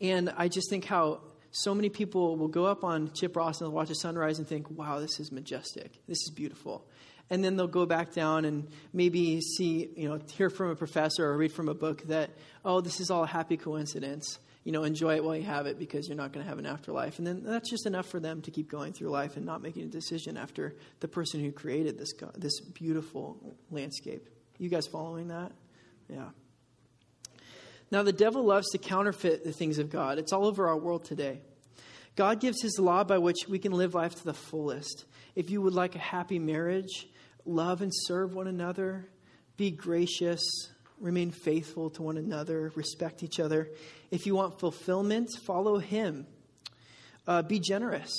And 0.00 0.32
I 0.36 0.48
just 0.48 0.68
think 0.68 0.84
how 0.84 1.20
so 1.56 1.72
many 1.72 1.88
people 1.88 2.36
will 2.36 2.48
go 2.48 2.66
up 2.66 2.82
on 2.82 3.12
Chip 3.14 3.36
Ross 3.36 3.60
and 3.60 3.72
watch 3.72 3.88
a 3.88 3.94
sunrise 3.94 4.40
and 4.40 4.48
think, 4.48 4.68
wow, 4.70 4.98
this 4.98 5.20
is 5.20 5.30
majestic. 5.30 5.92
This 6.08 6.18
is 6.18 6.32
beautiful. 6.34 6.84
And 7.30 7.44
then 7.44 7.56
they'll 7.56 7.68
go 7.68 7.86
back 7.86 8.12
down 8.12 8.44
and 8.44 8.66
maybe 8.92 9.40
see, 9.40 9.88
you 9.96 10.08
know, 10.08 10.18
hear 10.32 10.50
from 10.50 10.70
a 10.70 10.74
professor 10.74 11.24
or 11.24 11.36
read 11.36 11.52
from 11.52 11.68
a 11.68 11.74
book 11.74 12.02
that, 12.08 12.30
oh, 12.64 12.80
this 12.80 12.98
is 12.98 13.08
all 13.08 13.22
a 13.22 13.28
happy 13.28 13.56
coincidence. 13.56 14.40
You 14.64 14.72
know, 14.72 14.82
enjoy 14.82 15.14
it 15.14 15.22
while 15.24 15.36
you 15.36 15.44
have 15.44 15.66
it 15.66 15.78
because 15.78 16.08
you're 16.08 16.16
not 16.16 16.32
going 16.32 16.44
to 16.44 16.48
have 16.48 16.58
an 16.58 16.66
afterlife. 16.66 17.18
And 17.18 17.26
then 17.26 17.44
that's 17.44 17.70
just 17.70 17.86
enough 17.86 18.06
for 18.06 18.18
them 18.18 18.42
to 18.42 18.50
keep 18.50 18.68
going 18.68 18.92
through 18.92 19.10
life 19.10 19.36
and 19.36 19.46
not 19.46 19.62
making 19.62 19.84
a 19.84 19.88
decision 19.88 20.36
after 20.36 20.74
the 20.98 21.08
person 21.08 21.38
who 21.38 21.52
created 21.52 21.98
this, 21.98 22.12
this 22.36 22.60
beautiful 22.60 23.56
landscape. 23.70 24.28
You 24.58 24.70
guys 24.70 24.88
following 24.88 25.28
that? 25.28 25.52
Yeah. 26.08 26.30
Now, 27.94 28.02
the 28.02 28.12
devil 28.12 28.44
loves 28.44 28.70
to 28.70 28.78
counterfeit 28.78 29.44
the 29.44 29.52
things 29.52 29.78
of 29.78 29.88
God. 29.88 30.18
It's 30.18 30.32
all 30.32 30.46
over 30.46 30.66
our 30.66 30.76
world 30.76 31.04
today. 31.04 31.38
God 32.16 32.40
gives 32.40 32.60
his 32.60 32.76
law 32.76 33.04
by 33.04 33.18
which 33.18 33.46
we 33.48 33.60
can 33.60 33.70
live 33.70 33.94
life 33.94 34.16
to 34.16 34.24
the 34.24 34.34
fullest. 34.34 35.04
If 35.36 35.48
you 35.48 35.62
would 35.62 35.74
like 35.74 35.94
a 35.94 36.00
happy 36.00 36.40
marriage, 36.40 37.06
love 37.44 37.82
and 37.82 37.92
serve 37.94 38.34
one 38.34 38.48
another, 38.48 39.06
be 39.56 39.70
gracious, 39.70 40.42
remain 40.98 41.30
faithful 41.30 41.88
to 41.90 42.02
one 42.02 42.16
another, 42.16 42.72
respect 42.74 43.22
each 43.22 43.38
other. 43.38 43.70
If 44.10 44.26
you 44.26 44.34
want 44.34 44.58
fulfillment, 44.58 45.30
follow 45.46 45.78
him. 45.78 46.26
Uh, 47.28 47.42
be 47.42 47.60
generous. 47.60 48.12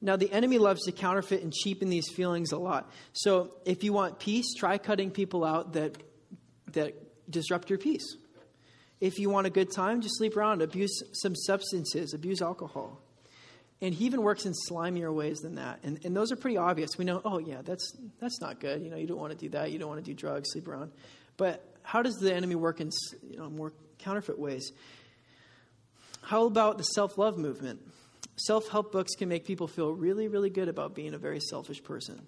Now, 0.00 0.14
the 0.14 0.30
enemy 0.30 0.58
loves 0.58 0.84
to 0.84 0.92
counterfeit 0.92 1.42
and 1.42 1.52
cheapen 1.52 1.90
these 1.90 2.08
feelings 2.08 2.52
a 2.52 2.58
lot. 2.58 2.88
So, 3.14 3.50
if 3.64 3.82
you 3.82 3.92
want 3.92 4.20
peace, 4.20 4.54
try 4.54 4.78
cutting 4.78 5.10
people 5.10 5.44
out 5.44 5.72
that, 5.72 6.00
that 6.68 6.94
disrupt 7.28 7.68
your 7.68 7.80
peace. 7.80 8.16
If 9.00 9.18
you 9.18 9.30
want 9.30 9.46
a 9.46 9.50
good 9.50 9.72
time, 9.72 10.02
just 10.02 10.18
sleep 10.18 10.36
around, 10.36 10.60
abuse 10.62 11.02
some 11.12 11.34
substances, 11.34 12.12
abuse 12.12 12.42
alcohol. 12.42 13.00
And 13.82 13.94
he 13.94 14.04
even 14.04 14.22
works 14.22 14.44
in 14.44 14.52
slimier 14.68 15.12
ways 15.12 15.38
than 15.38 15.54
that. 15.54 15.80
And, 15.82 16.04
and 16.04 16.14
those 16.14 16.30
are 16.32 16.36
pretty 16.36 16.58
obvious. 16.58 16.90
We 16.98 17.06
know, 17.06 17.22
oh, 17.24 17.38
yeah, 17.38 17.62
that's, 17.62 17.96
that's 18.20 18.38
not 18.40 18.60
good. 18.60 18.82
You 18.82 18.90
know, 18.90 18.96
you 18.96 19.06
don't 19.06 19.18
want 19.18 19.32
to 19.32 19.38
do 19.38 19.48
that. 19.50 19.70
You 19.70 19.78
don't 19.78 19.88
want 19.88 20.04
to 20.04 20.10
do 20.10 20.14
drugs, 20.14 20.50
sleep 20.52 20.68
around. 20.68 20.92
But 21.38 21.64
how 21.82 22.02
does 22.02 22.16
the 22.16 22.34
enemy 22.34 22.56
work 22.56 22.80
in 22.80 22.90
you 23.30 23.38
know, 23.38 23.48
more 23.48 23.72
counterfeit 23.98 24.38
ways? 24.38 24.70
How 26.22 26.44
about 26.44 26.76
the 26.76 26.84
self 26.84 27.16
love 27.16 27.38
movement? 27.38 27.80
Self 28.36 28.68
help 28.68 28.92
books 28.92 29.14
can 29.14 29.30
make 29.30 29.46
people 29.46 29.66
feel 29.66 29.92
really, 29.92 30.28
really 30.28 30.50
good 30.50 30.68
about 30.68 30.94
being 30.94 31.14
a 31.14 31.18
very 31.18 31.40
selfish 31.40 31.82
person. 31.82 32.20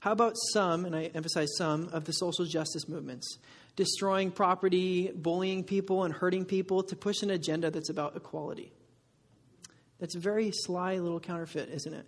How 0.00 0.12
about 0.12 0.34
some, 0.52 0.84
and 0.84 0.94
I 0.94 1.04
emphasize 1.14 1.48
some, 1.56 1.88
of 1.92 2.04
the 2.04 2.12
social 2.12 2.44
justice 2.44 2.88
movements? 2.88 3.38
Destroying 3.76 4.30
property, 4.30 5.10
bullying 5.14 5.64
people, 5.64 6.04
and 6.04 6.14
hurting 6.14 6.44
people 6.44 6.82
to 6.84 6.96
push 6.96 7.22
an 7.22 7.30
agenda 7.30 7.70
that's 7.70 7.90
about 7.90 8.16
equality. 8.16 8.72
That's 9.98 10.14
a 10.14 10.20
very 10.20 10.52
sly 10.52 10.98
little 10.98 11.20
counterfeit, 11.20 11.70
isn't 11.70 11.94
it? 11.94 12.06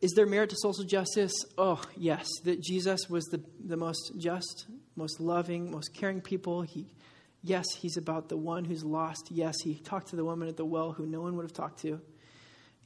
Is 0.00 0.12
there 0.12 0.26
merit 0.26 0.50
to 0.50 0.56
social 0.58 0.84
justice? 0.84 1.32
Oh, 1.58 1.80
yes. 1.96 2.26
That 2.44 2.62
Jesus 2.62 3.08
was 3.08 3.24
the, 3.26 3.42
the 3.64 3.76
most 3.76 4.12
just, 4.16 4.66
most 4.96 5.20
loving, 5.20 5.70
most 5.70 5.94
caring 5.94 6.20
people. 6.20 6.62
He, 6.62 6.86
yes, 7.42 7.66
he's 7.76 7.96
about 7.96 8.28
the 8.28 8.36
one 8.36 8.64
who's 8.64 8.82
lost. 8.82 9.28
Yes, 9.30 9.56
he 9.62 9.74
talked 9.74 10.08
to 10.08 10.16
the 10.16 10.24
woman 10.24 10.48
at 10.48 10.56
the 10.56 10.64
well 10.64 10.92
who 10.92 11.06
no 11.06 11.20
one 11.20 11.36
would 11.36 11.44
have 11.44 11.52
talked 11.52 11.80
to. 11.82 12.00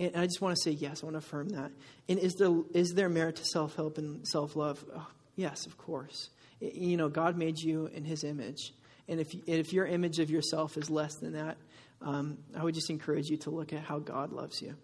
And 0.01 0.17
I 0.17 0.25
just 0.25 0.41
want 0.41 0.57
to 0.57 0.63
say 0.63 0.73
yes, 0.73 1.03
I 1.03 1.07
want 1.07 1.15
to 1.15 1.19
affirm 1.19 1.51
that. 1.51 1.71
And 2.09 2.19
is 2.19 2.35
there, 2.35 2.53
is 2.73 2.95
there 2.95 3.09
merit 3.09 3.37
to 3.37 3.45
self 3.45 3.77
help 3.77 3.97
and 3.97 4.27
self 4.27 4.57
love? 4.57 4.85
Oh, 4.95 5.07
yes, 5.37 5.67
of 5.67 5.79
course 5.79 6.31
you 6.61 6.97
know, 6.97 7.09
God 7.09 7.37
made 7.37 7.59
you 7.59 7.87
in 7.87 8.05
His 8.05 8.25
image. 8.25 8.73
And 9.09 9.21
if, 9.21 9.35
if 9.47 9.73
your 9.73 9.87
image 9.87 10.19
of 10.19 10.31
yourself 10.31 10.77
is 10.77 10.89
less 10.91 11.15
than 11.17 11.33
that, 11.35 11.57
um, 12.01 12.39
I 12.57 12.63
would 12.65 12.75
just 12.75 12.91
encourage 12.91 13.29
you 13.29 13.37
to 13.39 13.51
look 13.51 13.73
at 13.73 13.81
how 13.81 13.99
God 13.99 14.33
loves 14.33 14.61
you. 14.63 14.75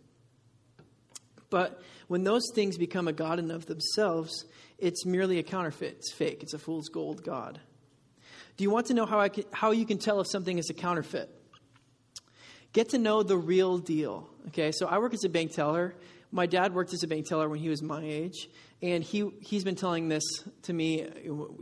But 1.50 1.82
when 2.06 2.22
those 2.22 2.42
things 2.54 2.78
become 2.78 3.08
a 3.08 3.12
God 3.12 3.38
in 3.38 3.50
of 3.50 3.66
themselves, 3.66 4.44
it's 4.78 5.04
merely 5.04 5.38
a 5.38 5.42
counterfeit. 5.42 5.96
It's 5.98 6.12
fake. 6.12 6.42
It's 6.42 6.54
a 6.54 6.58
fool's 6.58 6.88
gold 6.88 7.24
God. 7.24 7.60
Do 8.56 8.64
you 8.64 8.70
want 8.70 8.86
to 8.86 8.94
know 8.94 9.06
how, 9.06 9.18
I 9.18 9.28
can, 9.28 9.44
how 9.52 9.72
you 9.72 9.84
can 9.84 9.98
tell 9.98 10.20
if 10.20 10.28
something 10.28 10.58
is 10.58 10.70
a 10.70 10.74
counterfeit? 10.74 11.28
Get 12.72 12.90
to 12.90 12.98
know 12.98 13.22
the 13.22 13.36
real 13.36 13.78
deal. 13.78 14.28
Okay, 14.48 14.70
so 14.70 14.86
I 14.86 14.98
work 14.98 15.12
as 15.12 15.24
a 15.24 15.28
bank 15.28 15.52
teller. 15.52 15.94
My 16.32 16.46
dad 16.46 16.74
worked 16.74 16.92
as 16.94 17.02
a 17.02 17.08
bank 17.08 17.26
teller 17.26 17.48
when 17.48 17.58
he 17.58 17.68
was 17.68 17.82
my 17.82 18.02
age, 18.04 18.48
and 18.82 19.02
he, 19.02 19.28
he's 19.40 19.64
been 19.64 19.74
telling 19.74 20.08
this 20.08 20.24
to 20.62 20.72
me. 20.72 21.06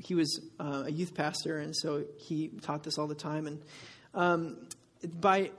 He 0.05 0.15
was 0.15 0.41
uh, 0.61 0.85
a 0.87 0.91
youth 0.91 1.15
pastor, 1.15 1.59
and 1.59 1.75
so 1.75 2.05
he 2.17 2.49
taught 2.61 2.83
this 2.83 2.99
all 2.99 3.07
the 3.07 3.15
time. 3.15 3.47
And 3.47 3.63
um, 4.15 4.69
by 5.03 5.51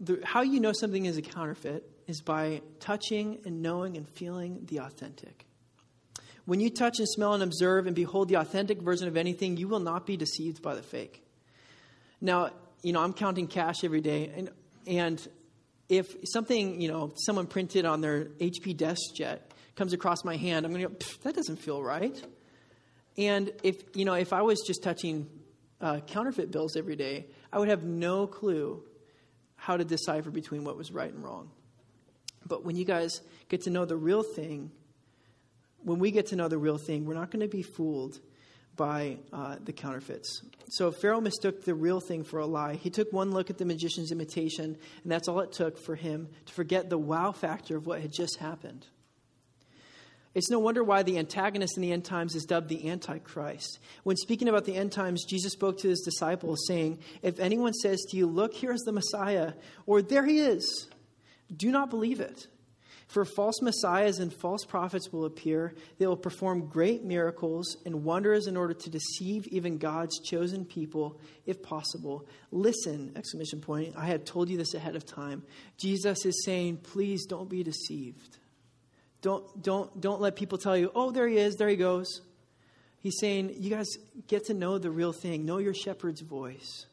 the, 0.00 0.20
how 0.24 0.42
you 0.42 0.60
know 0.60 0.72
something 0.72 1.04
is 1.04 1.16
a 1.16 1.22
counterfeit 1.22 1.88
is 2.06 2.20
by 2.20 2.60
touching 2.80 3.38
and 3.46 3.62
knowing 3.62 3.96
and 3.96 4.08
feeling 4.08 4.62
the 4.66 4.78
authentic. 4.78 5.46
When 6.44 6.60
you 6.60 6.68
touch 6.68 6.98
and 6.98 7.08
smell 7.08 7.32
and 7.32 7.42
observe 7.42 7.86
and 7.86 7.96
behold 7.96 8.28
the 8.28 8.34
authentic 8.34 8.82
version 8.82 9.08
of 9.08 9.16
anything, 9.16 9.56
you 9.56 9.68
will 9.68 9.80
not 9.80 10.06
be 10.06 10.16
deceived 10.16 10.60
by 10.60 10.74
the 10.74 10.82
fake. 10.82 11.24
Now, 12.20 12.50
you 12.82 12.92
know, 12.92 13.00
I'm 13.00 13.14
counting 13.14 13.46
cash 13.46 13.82
every 13.82 14.02
day, 14.02 14.30
and, 14.36 14.50
and 14.86 15.28
if 15.88 16.16
something, 16.24 16.80
you 16.80 16.88
know, 16.88 17.12
someone 17.16 17.46
printed 17.46 17.84
on 17.84 18.00
their 18.00 18.24
HP 18.24 18.76
DeskJet 18.76 19.40
comes 19.76 19.92
across 19.92 20.24
my 20.24 20.36
hand, 20.36 20.64
I'm 20.64 20.72
going 20.72 20.82
to 20.82 20.88
go, 20.88 20.96
that 21.22 21.34
doesn't 21.34 21.56
feel 21.56 21.82
right. 21.82 22.20
And 23.16 23.52
if, 23.62 23.82
you 23.94 24.04
know, 24.04 24.14
if 24.14 24.32
I 24.32 24.42
was 24.42 24.62
just 24.66 24.82
touching 24.82 25.28
uh, 25.80 26.00
counterfeit 26.00 26.50
bills 26.50 26.76
every 26.76 26.96
day, 26.96 27.26
I 27.52 27.58
would 27.58 27.68
have 27.68 27.84
no 27.84 28.26
clue 28.26 28.82
how 29.56 29.76
to 29.76 29.84
decipher 29.84 30.30
between 30.30 30.64
what 30.64 30.76
was 30.76 30.90
right 30.90 31.12
and 31.12 31.22
wrong. 31.22 31.50
But 32.46 32.64
when 32.64 32.76
you 32.76 32.84
guys 32.84 33.20
get 33.48 33.62
to 33.62 33.70
know 33.70 33.84
the 33.84 33.96
real 33.96 34.22
thing, 34.22 34.70
when 35.82 35.98
we 35.98 36.10
get 36.10 36.26
to 36.28 36.36
know 36.36 36.48
the 36.48 36.58
real 36.58 36.78
thing, 36.78 37.04
we're 37.04 37.14
not 37.14 37.30
going 37.30 37.40
to 37.40 37.48
be 37.48 37.62
fooled 37.62 38.20
by 38.76 39.18
uh, 39.32 39.56
the 39.64 39.72
counterfeits. 39.72 40.42
So 40.68 40.90
Pharaoh 40.90 41.20
mistook 41.20 41.64
the 41.64 41.74
real 41.74 42.00
thing 42.00 42.24
for 42.24 42.40
a 42.40 42.46
lie. 42.46 42.74
He 42.74 42.90
took 42.90 43.12
one 43.12 43.30
look 43.30 43.50
at 43.50 43.58
the 43.58 43.64
magician's 43.64 44.10
imitation, 44.10 44.76
and 45.02 45.12
that's 45.12 45.28
all 45.28 45.40
it 45.40 45.52
took 45.52 45.78
for 45.78 45.94
him 45.94 46.28
to 46.46 46.52
forget 46.52 46.90
the 46.90 46.98
wow 46.98 47.32
factor 47.32 47.76
of 47.76 47.86
what 47.86 48.00
had 48.00 48.12
just 48.12 48.38
happened. 48.38 48.86
It's 50.34 50.50
no 50.50 50.58
wonder 50.58 50.82
why 50.82 51.04
the 51.04 51.18
antagonist 51.18 51.76
in 51.76 51.82
the 51.82 51.92
end 51.92 52.04
times 52.04 52.34
is 52.34 52.44
dubbed 52.44 52.68
the 52.68 52.90
Antichrist. 52.90 53.78
When 54.02 54.16
speaking 54.16 54.48
about 54.48 54.64
the 54.64 54.74
end 54.74 54.90
times, 54.90 55.24
Jesus 55.24 55.52
spoke 55.52 55.78
to 55.78 55.88
his 55.88 56.00
disciples, 56.00 56.64
saying, 56.66 56.98
If 57.22 57.38
anyone 57.38 57.72
says 57.72 58.00
to 58.10 58.16
you, 58.16 58.26
Look, 58.26 58.52
here 58.52 58.72
is 58.72 58.82
the 58.82 58.92
Messiah, 58.92 59.52
or 59.86 60.02
there 60.02 60.26
he 60.26 60.40
is, 60.40 60.88
do 61.56 61.70
not 61.70 61.88
believe 61.88 62.18
it. 62.20 62.48
For 63.06 63.24
false 63.24 63.60
messiahs 63.60 64.18
and 64.18 64.32
false 64.32 64.64
prophets 64.64 65.12
will 65.12 65.24
appear. 65.24 65.74
They 65.98 66.06
will 66.06 66.16
perform 66.16 66.68
great 66.68 67.04
miracles 67.04 67.76
and 67.84 68.04
wonders 68.04 68.46
in 68.46 68.56
order 68.56 68.74
to 68.74 68.90
deceive 68.90 69.46
even 69.48 69.78
God's 69.78 70.18
chosen 70.20 70.64
people, 70.64 71.20
if 71.46 71.62
possible. 71.62 72.26
Listen, 72.50 73.12
exclamation 73.16 73.60
point. 73.60 73.94
I 73.96 74.06
had 74.06 74.26
told 74.26 74.48
you 74.48 74.56
this 74.56 74.74
ahead 74.74 74.96
of 74.96 75.04
time. 75.04 75.42
Jesus 75.76 76.24
is 76.24 76.44
saying, 76.44 76.78
please 76.78 77.26
don't 77.26 77.48
be 77.48 77.62
deceived. 77.62 78.38
Don't, 79.20 79.62
don't, 79.62 80.00
don't 80.00 80.20
let 80.20 80.36
people 80.36 80.58
tell 80.58 80.76
you, 80.76 80.90
oh, 80.94 81.10
there 81.10 81.28
he 81.28 81.38
is, 81.38 81.54
there 81.56 81.68
he 81.68 81.76
goes. 81.76 82.20
He's 82.98 83.18
saying, 83.20 83.54
you 83.58 83.70
guys 83.70 83.88
get 84.28 84.46
to 84.46 84.54
know 84.54 84.78
the 84.78 84.90
real 84.90 85.12
thing, 85.12 85.44
know 85.44 85.58
your 85.58 85.74
shepherd's 85.74 86.22
voice. 86.22 86.86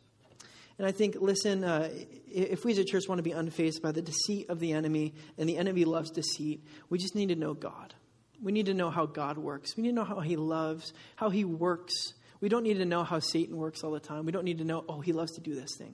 And 0.82 0.88
I 0.88 0.92
think, 0.92 1.18
listen, 1.20 1.64
uh, 1.64 1.90
if 2.28 2.66
we 2.66 2.72
as 2.72 2.80
a 2.80 2.84
church 2.84 3.08
want 3.08 3.20
to 3.20 3.24
be 3.24 3.34
unfazed 3.34 3.84
by 3.84 3.92
the 3.92 4.02
deceit 4.02 4.50
of 4.50 4.60
the 4.60 4.72
enemy, 4.72 5.14
and 5.38 5.48
the 5.48 5.58
enemy 5.58 5.86
loves 5.86 6.10
deceit, 6.10 6.66
we 6.90 6.98
just 6.98 7.14
need 7.14 7.30
to 7.30 7.36
know 7.36 7.54
God. 7.54 7.94
We 8.42 8.52
need 8.52 8.66
to 8.66 8.74
know 8.74 8.90
how 8.90 9.06
God 9.06 9.38
works. 9.38 9.78
We 9.78 9.84
need 9.84 9.90
to 9.90 9.96
know 9.96 10.04
how 10.04 10.22
he 10.22 10.38
loves, 10.38 10.92
how 11.18 11.30
he 11.30 11.46
works. 11.46 12.16
We 12.40 12.50
don't 12.50 12.64
need 12.64 12.80
to 12.80 12.86
know 12.86 13.04
how 13.04 13.20
Satan 13.20 13.58
works 13.58 13.84
all 13.84 13.92
the 13.92 14.00
time. 14.00 14.26
We 14.26 14.32
don't 14.32 14.44
need 14.44 14.58
to 14.58 14.64
know, 14.64 14.84
oh, 14.90 15.02
he 15.02 15.14
loves 15.14 15.34
to 15.34 15.42
do 15.42 15.54
this 15.54 15.70
thing. 15.78 15.94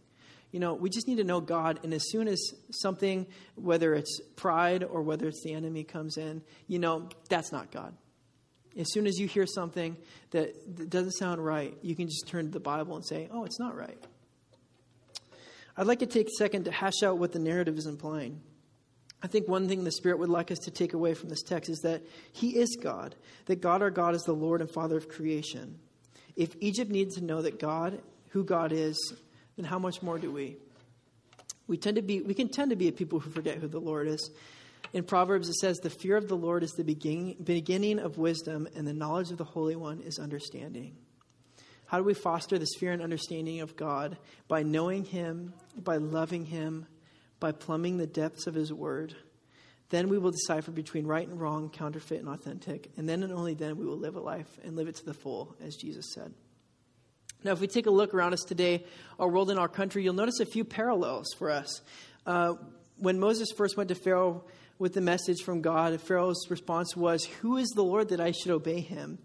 You 0.53 0.61
know, 0.61 0.73
we 0.73 0.89
just 0.89 1.05
need 1.05 1.17
to 1.17 1.25
know 1.25 1.41
God, 1.41 1.81
and 1.83 1.93
as 1.93 2.09
soon 2.09 2.29
as 2.29 2.41
something, 2.71 3.27
whether 3.55 3.93
it's 3.93 4.21
pride 4.37 4.85
or 4.85 5.01
whether 5.01 5.27
it's 5.27 5.43
the 5.43 5.51
enemy, 5.51 5.83
comes 5.83 6.15
in, 6.15 6.41
you 6.69 6.79
know, 6.79 7.09
that's 7.27 7.51
not 7.51 7.71
God. 7.71 7.93
As 8.79 8.93
soon 8.93 9.05
as 9.05 9.19
you 9.19 9.27
hear 9.27 9.47
something 9.47 9.97
that, 10.31 10.77
that 10.77 10.89
doesn't 10.89 11.11
sound 11.11 11.43
right, 11.43 11.77
you 11.81 11.93
can 11.93 12.07
just 12.07 12.25
turn 12.29 12.45
to 12.45 12.51
the 12.51 12.61
Bible 12.61 12.95
and 12.95 13.05
say, 13.05 13.27
oh, 13.33 13.43
it's 13.43 13.59
not 13.59 13.75
right. 13.75 14.01
I'd 15.77 15.87
like 15.87 15.99
to 15.99 16.07
take 16.07 16.27
a 16.27 16.37
second 16.37 16.65
to 16.65 16.71
hash 16.71 17.03
out 17.03 17.19
what 17.19 17.31
the 17.31 17.39
narrative 17.39 17.77
is 17.77 17.85
implying. 17.85 18.41
I 19.21 19.27
think 19.27 19.47
one 19.47 19.67
thing 19.67 19.83
the 19.83 19.91
Spirit 19.91 20.19
would 20.19 20.29
like 20.29 20.51
us 20.51 20.59
to 20.59 20.71
take 20.71 20.93
away 20.93 21.13
from 21.13 21.29
this 21.29 21.41
text 21.41 21.69
is 21.69 21.79
that 21.79 22.03
He 22.33 22.57
is 22.57 22.77
God, 22.81 23.15
that 23.45 23.61
God 23.61 23.81
our 23.81 23.91
God 23.91 24.15
is 24.15 24.23
the 24.23 24.33
Lord 24.33 24.61
and 24.61 24.69
Father 24.69 24.97
of 24.97 25.09
creation. 25.09 25.79
If 26.35 26.55
Egypt 26.59 26.91
needs 26.91 27.15
to 27.15 27.23
know 27.23 27.41
that 27.41 27.59
God, 27.59 27.99
who 28.29 28.43
God 28.43 28.71
is, 28.71 29.13
then 29.55 29.65
how 29.65 29.79
much 29.79 30.03
more 30.03 30.19
do 30.19 30.31
we? 30.31 30.57
We 31.67 31.77
tend 31.77 31.95
to 31.95 32.01
be 32.01 32.21
we 32.21 32.33
can 32.33 32.49
tend 32.49 32.69
to 32.69 32.75
be 32.75 32.87
a 32.87 32.91
people 32.91 33.19
who 33.19 33.29
forget 33.31 33.57
who 33.57 33.67
the 33.67 33.79
Lord 33.79 34.07
is. 34.07 34.29
In 34.93 35.03
Proverbs 35.03 35.49
it 35.49 35.55
says 35.55 35.77
the 35.77 35.89
fear 35.89 36.15
of 36.15 36.27
the 36.27 36.37
Lord 36.37 36.63
is 36.63 36.71
the 36.71 36.83
beginning, 36.83 37.37
beginning 37.43 37.99
of 37.99 38.17
wisdom 38.17 38.67
and 38.75 38.87
the 38.87 38.93
knowledge 38.93 39.31
of 39.31 39.37
the 39.37 39.43
Holy 39.43 39.75
One 39.75 39.99
is 40.01 40.19
understanding. 40.19 40.95
How 41.87 41.97
do 41.97 42.03
we 42.03 42.13
foster 42.13 42.59
this 42.59 42.75
fear 42.77 42.91
and 42.91 43.01
understanding 43.01 43.61
of 43.61 43.75
God? 43.75 44.17
By 44.47 44.63
knowing 44.63 45.05
him, 45.05 45.53
by 45.75 45.97
loving 45.97 46.45
him, 46.45 46.85
by 47.39 47.53
plumbing 47.53 47.97
the 47.97 48.07
depths 48.07 48.45
of 48.45 48.53
his 48.53 48.73
word. 48.73 49.15
Then 49.89 50.09
we 50.09 50.17
will 50.17 50.31
decipher 50.31 50.71
between 50.71 51.07
right 51.07 51.27
and 51.27 51.39
wrong, 51.39 51.69
counterfeit 51.69 52.19
and 52.19 52.27
authentic, 52.27 52.91
and 52.97 53.07
then 53.07 53.23
and 53.23 53.31
only 53.31 53.53
then 53.53 53.77
we 53.77 53.85
will 53.85 53.97
live 53.97 54.17
a 54.17 54.19
life 54.19 54.59
and 54.63 54.75
live 54.75 54.89
it 54.89 54.95
to 54.97 55.05
the 55.05 55.13
full, 55.13 55.55
as 55.61 55.77
Jesus 55.77 56.13
said. 56.13 56.33
Now, 57.43 57.51
if 57.51 57.61
we 57.61 57.67
take 57.67 57.85
a 57.85 57.91
look 57.91 58.13
around 58.13 58.33
us 58.33 58.43
today, 58.45 58.83
our 59.17 59.29
world 59.29 59.49
and 59.49 59.59
our 59.59 59.69
country, 59.69 60.03
you'll 60.03 60.13
notice 60.13 60.41
a 60.41 60.45
few 60.45 60.65
parallels 60.65 61.27
for 61.37 61.49
us. 61.49 61.81
Uh, 62.25 62.55
when 62.97 63.19
Moses 63.19 63.47
first 63.55 63.77
went 63.77 63.89
to 63.89 63.95
Pharaoh 63.95 64.43
with 64.77 64.93
the 64.93 65.01
message 65.01 65.41
from 65.45 65.61
God, 65.61 66.01
Pharaoh's 66.01 66.47
response 66.49 66.97
was, 66.97 67.23
Who 67.41 67.55
is 67.55 67.69
the 67.69 67.83
Lord 67.83 68.09
that 68.09 68.19
I 68.19 68.31
should 68.31 68.51
obey 68.51 68.81
him? 68.81 69.19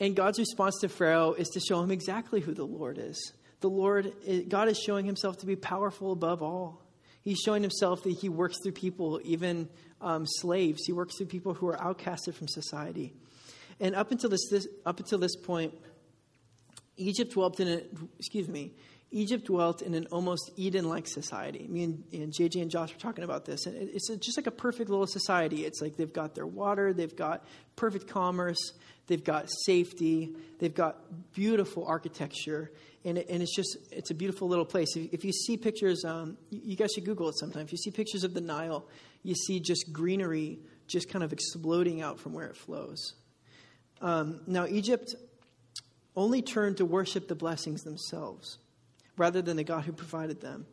And 0.00 0.14
God's 0.14 0.38
response 0.38 0.76
to 0.80 0.88
Pharaoh 0.88 1.32
is 1.32 1.48
to 1.48 1.60
show 1.60 1.80
him 1.80 1.90
exactly 1.90 2.40
who 2.40 2.54
the 2.54 2.64
Lord 2.64 2.98
is. 2.98 3.32
The 3.60 3.70
Lord, 3.70 4.12
God 4.48 4.68
is 4.68 4.78
showing 4.78 5.06
himself 5.06 5.38
to 5.38 5.46
be 5.46 5.56
powerful 5.56 6.12
above 6.12 6.42
all. 6.42 6.84
He's 7.22 7.38
showing 7.44 7.62
himself 7.62 8.04
that 8.04 8.16
he 8.20 8.28
works 8.28 8.58
through 8.62 8.72
people, 8.72 9.20
even 9.24 9.68
um, 10.00 10.24
slaves. 10.26 10.82
He 10.86 10.92
works 10.92 11.16
through 11.16 11.26
people 11.26 11.54
who 11.54 11.66
are 11.66 11.76
outcasted 11.76 12.34
from 12.34 12.46
society. 12.46 13.12
And 13.80 13.94
up 13.94 14.12
until 14.12 14.30
this, 14.30 14.48
this 14.50 14.66
up 14.86 15.00
until 15.00 15.18
this 15.18 15.36
point, 15.36 15.74
Egypt 16.98 17.32
dwelt 17.32 17.58
in 17.60 17.68
a, 17.68 17.80
excuse 18.18 18.48
me, 18.48 18.72
Egypt 19.10 19.46
dwelt 19.46 19.80
in 19.80 19.94
an 19.94 20.06
almost 20.12 20.50
Eden-like 20.56 21.06
society. 21.06 21.66
Me 21.68 21.82
and, 21.84 22.04
and 22.12 22.32
JJ 22.32 22.60
and 22.60 22.70
Josh 22.70 22.92
were 22.92 23.00
talking 23.00 23.24
about 23.24 23.46
this, 23.46 23.64
and 23.64 23.74
it's 23.76 24.08
just 24.18 24.36
like 24.36 24.46
a 24.46 24.50
perfect 24.50 24.90
little 24.90 25.06
society. 25.06 25.64
It's 25.64 25.80
like 25.80 25.96
they've 25.96 26.12
got 26.12 26.34
their 26.34 26.46
water, 26.46 26.92
they've 26.92 27.16
got 27.16 27.46
perfect 27.74 28.06
commerce, 28.06 28.58
they've 29.06 29.24
got 29.24 29.48
safety, 29.64 30.36
they've 30.58 30.74
got 30.74 31.32
beautiful 31.32 31.86
architecture, 31.86 32.70
and, 33.04 33.16
it, 33.16 33.28
and 33.30 33.42
it's 33.42 33.56
just 33.56 33.78
it's 33.90 34.10
a 34.10 34.14
beautiful 34.14 34.46
little 34.46 34.66
place. 34.66 34.94
If, 34.94 35.14
if 35.14 35.24
you 35.24 35.32
see 35.32 35.56
pictures, 35.56 36.04
um, 36.04 36.36
you, 36.50 36.76
guys 36.76 36.90
should 36.94 37.06
Google 37.06 37.30
it 37.30 37.38
sometime. 37.38 37.62
If 37.62 37.72
you 37.72 37.78
see 37.78 37.90
pictures 37.90 38.24
of 38.24 38.34
the 38.34 38.42
Nile, 38.42 38.86
you 39.22 39.34
see 39.34 39.58
just 39.58 39.90
greenery 39.90 40.58
just 40.86 41.08
kind 41.08 41.24
of 41.24 41.32
exploding 41.32 42.02
out 42.02 42.20
from 42.20 42.34
where 42.34 42.46
it 42.46 42.56
flows. 42.56 43.14
Um, 44.00 44.40
now, 44.46 44.66
Egypt 44.66 45.14
only 46.18 46.42
turned 46.42 46.76
to 46.78 46.84
worship 46.84 47.28
the 47.28 47.34
blessings 47.34 47.82
themselves 47.82 48.58
rather 49.16 49.40
than 49.40 49.56
the 49.56 49.64
God 49.64 49.84
who 49.84 49.92
provided 49.92 50.40
them. 50.40 50.66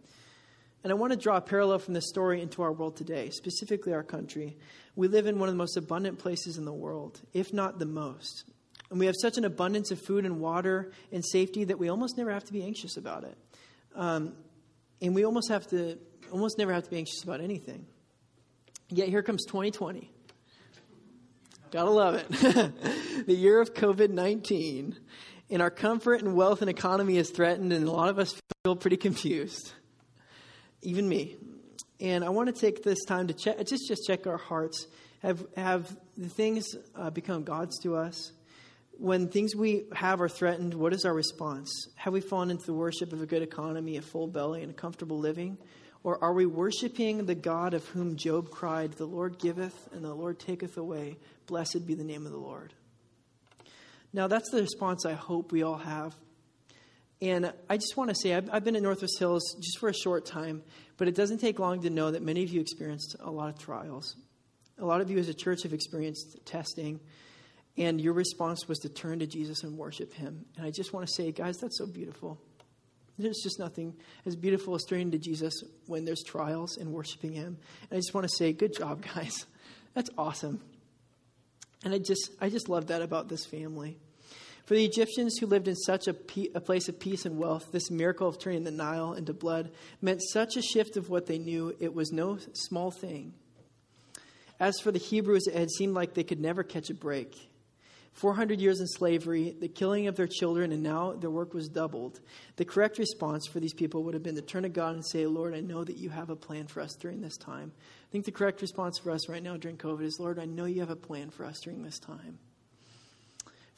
And 0.84 0.92
I 0.92 0.96
want 0.96 1.14
to 1.14 1.18
draw 1.18 1.38
a 1.38 1.42
parallel 1.42 1.80
from 1.80 1.94
this 1.94 2.10
story 2.10 2.42
into 2.42 2.62
our 2.62 2.72
world 2.72 2.98
today, 2.98 3.30
specifically 3.30 3.94
our 3.94 4.04
country. 4.04 4.58
We 4.96 5.08
live 5.08 5.28
in 5.28 5.40
one 5.40 5.48
of 5.48 5.54
the 5.54 5.58
most 5.58 5.78
abundant 5.78 6.20
places 6.20 6.58
in 6.58 6.66
the 6.66 6.74
world, 6.74 7.22
if 7.34 7.54
not 7.54 7.80
the 7.80 7.86
most. 7.86 8.44
And 8.90 9.00
we 9.00 9.06
have 9.06 9.16
such 9.20 9.38
an 9.38 9.46
abundance 9.46 9.92
of 9.92 10.00
food 10.00 10.26
and 10.26 10.40
water 10.40 10.92
and 11.12 11.24
safety 11.24 11.64
that 11.66 11.80
we 11.80 11.90
almost 11.90 12.18
never 12.18 12.32
have 12.32 12.44
to 12.46 12.54
be 12.54 12.64
anxious 12.64 12.98
about 12.98 13.24
it. 13.24 13.38
Um, 13.96 14.34
and 15.02 15.16
we 15.16 15.26
almost 15.26 15.50
have 15.50 15.68
to 15.68 15.98
almost 16.32 16.58
never 16.58 16.74
have 16.74 16.84
to 16.84 16.90
be 16.90 16.98
anxious 16.98 17.24
about 17.24 17.42
anything. 17.42 17.86
Yet 18.90 19.10
here 19.10 19.24
comes 19.24 19.46
2020. 19.46 20.12
Gotta 21.72 21.90
love 21.90 22.16
it. 22.16 22.30
the 23.26 23.34
year 23.34 23.60
of 23.60 23.74
COVID 23.74 24.12
19 24.12 24.96
and 25.50 25.62
our 25.62 25.70
comfort 25.70 26.22
and 26.22 26.36
wealth 26.36 26.62
and 26.62 26.70
economy 26.70 27.18
is 27.18 27.30
threatened, 27.30 27.72
and 27.72 27.88
a 27.88 27.92
lot 27.92 28.10
of 28.10 28.20
us 28.20 28.34
feel 28.64 28.76
pretty 28.76 28.98
confused, 28.98 29.72
even 30.82 31.08
me. 31.08 31.38
And 32.00 32.24
I 32.24 32.30
want 32.30 32.54
to 32.54 32.60
take 32.60 32.84
this 32.84 33.04
time 33.06 33.28
to 33.28 33.34
check, 33.34 33.58
just 33.66 33.88
just 33.88 34.06
check 34.06 34.28
our 34.28 34.38
hearts. 34.38 34.88
Have 35.22 35.46
have 35.56 35.96
the 36.18 36.30
things 36.30 36.76
uh, 36.96 37.10
become 37.10 37.44
gods 37.44 37.80
to 37.84 37.96
us? 37.96 38.32
When 38.98 39.28
things 39.28 39.56
we 39.56 39.86
have 39.94 40.22
are 40.22 40.30
threatened, 40.30 40.74
what 40.74 40.94
is 40.94 41.04
our 41.04 41.14
response? 41.14 41.70
Have 41.96 42.14
we 42.14 42.22
fallen 42.22 42.50
into 42.50 42.66
the 42.66 42.74
worship 42.74 43.12
of 43.12 43.22
a 43.22 43.26
good 43.26 43.42
economy, 43.42 43.98
a 43.98 44.02
full 44.02 44.28
belly, 44.28 44.62
and 44.62 44.72
a 44.72 44.74
comfortable 44.74 45.20
living? 45.20 45.58
Or 46.04 46.24
are 46.24 46.34
we 46.34 46.46
worshiping 46.46 47.26
the 47.26 47.36
God 47.36 47.74
of 47.74 47.84
whom 47.88 48.16
Job 48.16 48.52
cried, 48.52 48.94
The 48.94 49.08
Lord 49.08 49.40
giveth 49.40 49.90
and 49.92 50.06
the 50.06 50.14
Lord 50.14 50.40
taketh 50.40 50.78
away? 50.78 51.18
Blessed 51.48 51.86
be 51.86 51.96
the 51.96 52.04
name 52.04 52.26
of 52.26 52.32
the 52.32 52.38
Lord. 52.38 52.74
Now, 54.16 54.28
that's 54.28 54.50
the 54.50 54.62
response 54.62 55.06
I 55.06 55.12
hope 55.12 55.52
we 55.52 55.62
all 55.64 55.76
have. 55.76 56.16
And 57.22 57.52
I 57.70 57.76
just 57.76 57.98
want 57.98 58.12
to 58.12 58.16
say, 58.16 58.34
I've, 58.34 58.50
I've, 58.50 58.64
been 58.64 58.78
at 58.78 58.82
Northwest 58.82 59.20
Hills 59.20 59.58
just 59.60 59.78
for 59.78 59.90
a 59.90 59.94
short 59.94 60.26
time, 60.26 60.64
but 60.96 61.10
it 61.10 61.16
doesn't 61.16 61.40
take 61.40 61.60
long 61.60 61.82
to 61.82 61.90
know 61.90 62.12
that 62.12 62.22
many 62.22 62.42
of 62.42 62.50
you 62.50 62.62
experienced 62.62 63.18
a 63.20 63.30
lot 63.30 63.50
of 63.50 63.60
trials. 63.60 64.16
A 64.80 64.86
lot 64.86 65.02
of 65.02 65.12
you 65.12 65.18
as 65.18 65.28
a 65.28 65.34
church 65.34 65.64
have 65.64 65.74
experienced 65.74 66.40
testing, 66.46 67.02
and 67.78 68.00
your 68.00 68.14
response 68.14 68.70
was 68.70 68.80
to 68.80 68.90
turn 68.90 69.20
to 69.20 69.28
Jesus 69.28 69.64
and 69.64 69.78
worship 69.78 70.14
Him. 70.14 70.46
And 70.56 70.66
I 70.66 70.72
just 70.72 70.94
want 70.94 71.06
to 71.06 71.14
say, 71.14 71.34
guys, 71.34 71.58
that's 71.58 71.78
so 71.78 71.86
beautiful. 71.86 72.40
There's 73.20 73.42
just 73.44 73.60
nothing 73.60 73.96
as 74.26 74.38
beautiful 74.38 74.76
as 74.76 74.86
turning 74.86 75.12
to 75.12 75.18
Jesus 75.18 75.62
when 75.88 76.06
there's 76.06 76.24
trials 76.24 76.78
and 76.78 76.94
worshiping 76.94 77.34
Him. 77.34 77.58
And 77.90 77.92
I 77.92 77.96
just 77.98 78.14
want 78.14 78.30
to 78.30 78.34
say, 78.34 78.54
good 78.54 78.74
job, 78.78 79.06
guys. 79.14 79.46
That's 79.94 80.10
awesome. 80.18 80.62
And 81.84 81.94
I 81.94 81.98
just, 81.98 82.32
I 82.40 82.48
just 82.50 82.70
love 82.70 82.88
that 82.88 83.02
about 83.02 83.28
this 83.28 83.46
family. 83.46 83.98
For 84.66 84.74
the 84.74 84.86
Egyptians 84.86 85.38
who 85.38 85.46
lived 85.46 85.68
in 85.68 85.76
such 85.76 86.08
a, 86.08 86.14
pe- 86.14 86.50
a 86.56 86.60
place 86.60 86.90
of 86.90 87.00
peace 87.00 87.26
and 87.26 87.38
wealth, 87.38 87.72
this 87.72 87.92
miracle 87.92 88.28
of 88.28 88.40
turning 88.40 88.64
the 88.64 88.72
Nile 88.72 89.14
into 89.14 89.34
blood 89.34 89.72
meant 90.02 90.24
such 90.24 90.58
a 90.58 90.62
shift 90.62 90.98
of 90.98 91.10
what 91.10 91.28
they 91.28 91.38
knew, 91.38 91.76
it 91.80 91.94
was 91.94 92.12
no 92.12 92.40
small 92.54 92.90
thing. 92.90 93.34
As 94.60 94.80
for 94.80 94.92
the 94.92 95.00
Hebrews, 95.00 95.48
it 95.48 95.56
had 95.56 95.70
seemed 95.70 95.94
like 95.94 96.14
they 96.14 96.24
could 96.24 96.40
never 96.40 96.64
catch 96.64 96.90
a 96.90 96.96
break. 96.96 97.36
400 98.14 98.62
years 98.62 98.80
in 98.80 98.88
slavery, 98.88 99.54
the 99.60 99.68
killing 99.68 100.08
of 100.08 100.16
their 100.16 100.26
children, 100.26 100.72
and 100.72 100.82
now 100.82 101.12
their 101.12 101.30
work 101.30 101.54
was 101.54 101.68
doubled. 101.68 102.22
The 102.56 102.64
correct 102.64 102.98
response 102.98 103.46
for 103.46 103.60
these 103.60 103.74
people 103.74 104.04
would 104.04 104.14
have 104.14 104.24
been 104.24 104.36
to 104.36 104.42
turn 104.42 104.64
to 104.64 104.70
God 104.70 104.96
and 104.96 105.06
say, 105.06 105.28
Lord, 105.28 105.54
I 105.54 105.60
know 105.60 105.84
that 105.84 105.98
you 105.98 106.10
have 106.10 106.30
a 106.30 106.36
plan 106.36 106.66
for 106.68 106.82
us 106.82 106.96
during 106.96 107.22
this 107.22 107.36
time. 107.36 107.74
I 107.76 108.12
think 108.12 108.24
the 108.24 108.32
correct 108.32 108.62
response 108.62 108.98
for 108.98 109.12
us 109.12 109.28
right 109.28 109.44
now 109.44 109.58
during 109.58 109.78
COVID 109.78 110.04
is, 110.04 110.18
Lord, 110.18 110.40
I 110.40 110.46
know 110.46 110.64
you 110.64 110.80
have 110.80 110.90
a 110.90 110.96
plan 110.96 111.30
for 111.30 111.46
us 111.46 111.60
during 111.60 111.84
this 111.84 112.00
time. 112.00 112.40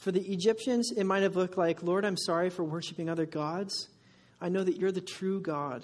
For 0.08 0.13
the 0.13 0.32
Egyptians, 0.32 0.93
it 0.96 1.04
might 1.04 1.24
have 1.24 1.36
looked 1.36 1.58
like, 1.58 1.84
Lord, 1.84 2.06
I'm 2.06 2.15
sorry 2.15 2.50
for 2.50 2.63
worshiping 2.63 3.10
other 3.10 3.26
gods. 3.26 3.89
I 4.39 4.48
know 4.48 4.63
that 4.63 4.78
you're 4.78 4.93
the 4.93 5.02
true 5.02 5.41
God. 5.41 5.84